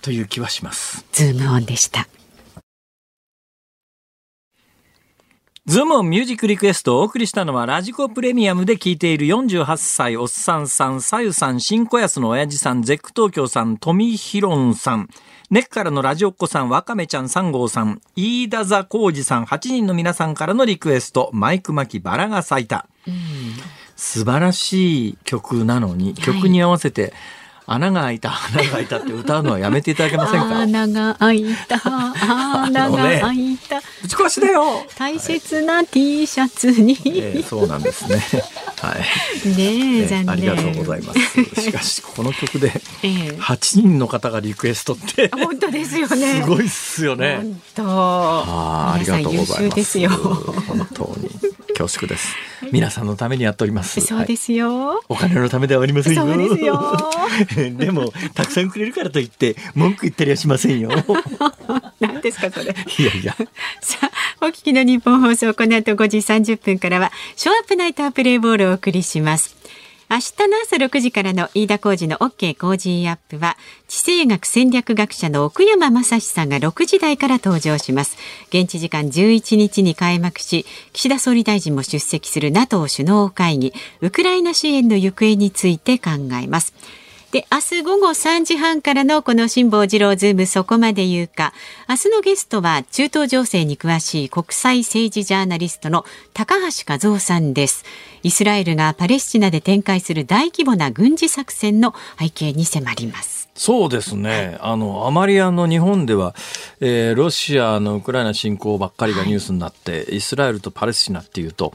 [0.02, 1.06] という気はします。
[1.12, 2.08] ズームオンでした
[5.68, 15.10] ズームミュージックリクエストをお送りしたのはラジコプレミアムで聴いている48歳おっさんさん、さゆさん、新小安の親父さん、ゼック東京さん、富ヒロンさん、
[15.50, 22.86] ネックからのラジオっ子さん、わかめちゃん3号さん、飯田座浩二さん、8人の皆さんからのリクエスト、マイク眞木バラが咲いた。
[23.94, 27.12] 素晴らしい曲なのに、曲に合わせて、はい
[27.70, 28.32] 穴が開いた。
[28.54, 30.60] 穴が開いたって歌うのはやめていただけませんか？
[30.60, 31.76] 穴が開いた。
[32.64, 38.22] 穴が開いた、ね、打ち壊しだよ大切な T シャツに、えー、そうなんですね。
[38.80, 39.00] はい。
[39.56, 40.30] ねえ、残念。
[40.30, 41.44] ありがとうございます。
[41.60, 46.40] しかしこの曲で8人の方がリクエストって、本当ですよね。
[46.42, 47.36] すごいっすよね。
[47.36, 47.84] 本当。
[47.88, 50.08] あありがとうございます。
[50.08, 51.28] 本当に
[51.76, 52.34] 恐縮です。
[52.72, 54.00] 皆さんのためにやっております。
[54.00, 56.22] そうですよ、はい、お金のためではありませんよ。
[56.22, 57.04] そうですよ。
[57.78, 60.90] でもたくさんくれるからといって文句言ったりはしませんよ。
[62.00, 62.74] 何ですかそれ。
[62.98, 63.36] いやいや。
[63.80, 63.98] さ
[64.40, 69.56] あお聞きの日本放送この後5時30分からはショーアップナイタープレイボールをお送りします。
[70.10, 78.16] 明日の朝6時からの飯田浩二の OK 工事アップは地政学戦略学者の奥山正史さんが6時台から登場します
[78.48, 86.72] 現地時間11日に開幕し岸田総理大臣も出席する NATO 首脳会議ウクライナ支援の行方について考えます
[87.30, 91.52] で、明日午後3時半からのこの辛坊治郎ズームそこまで言うか。
[91.86, 97.84] 明日のゲストは中東情勢に詳しい国際政治ジャーナリストの高橋和夫さんです。
[98.22, 103.38] イスラエルがパレスチナで展開する大規模な軍事作戦の背景に迫ります。
[103.58, 104.56] そうですね。
[104.60, 106.32] あの、あまりあの、日本では、
[106.80, 111.72] えー、ロシアのウクライナ侵攻ばっかりがニュースになって、はい、イスラエルとパレスチナっていうと、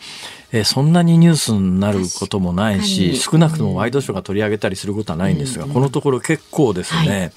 [0.54, 7.34] えー、そんなにニュースになることもないし、少なくともワイドショーが取り上げたりすることはないんですが、うん、このところ結構ですね、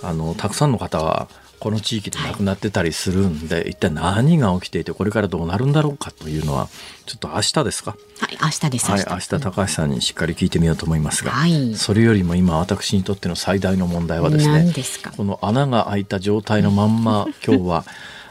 [0.00, 1.28] はい、あの、たくさんの方は、
[1.60, 6.68] この地域で亡くなってたりするんで、はい、一体何が起きていてこれからどうなるんだろうかというのは
[7.06, 7.90] ちょっと明日ですか？
[8.18, 9.28] はい明日ですはい明日。
[9.28, 14.72] 高橋さんにしっかり聞いてみようと思いますが、はい、それよりも今私にとっての最大の問題はですね
[15.16, 17.84] この穴が開いた状態のまんま 今日は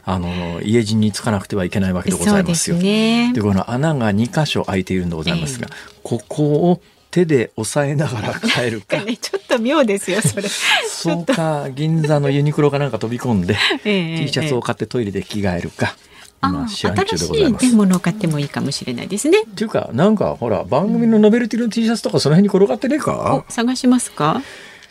[0.05, 2.77] あの家路につかなくてはいけないわけでございますよ。
[2.77, 6.81] で、ね、この穴が2箇所開いているんでございますが、えー、ここを
[7.11, 9.01] 手で押さえながら帰るか。
[9.03, 10.47] ね、ちょっと妙ですよ、それ。
[10.47, 15.95] そうか、銀座のユニクロかなんか飛び込んで、 え T シャツを買ってトイレで着替えるか。
[16.41, 17.63] 今試案中でございます。
[17.65, 19.41] 新しいものを買ってもいいかもしれないですね。
[19.41, 23.43] っていうか、なんかほら、番組のノベルティの T シャツとかその辺に転がってねえか？
[23.49, 24.41] 探しますか？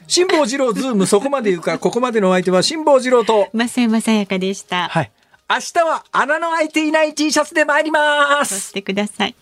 [0.08, 3.48] 辛坊治郎ズームそこまで言うか、 ここまでのお相手は辛坊治郎と。
[3.54, 4.88] 増山さやかでした。
[4.88, 5.10] はい。
[5.48, 8.54] 明日は穴の開いていない T シャツで参ります。
[8.60, 9.34] そしてください。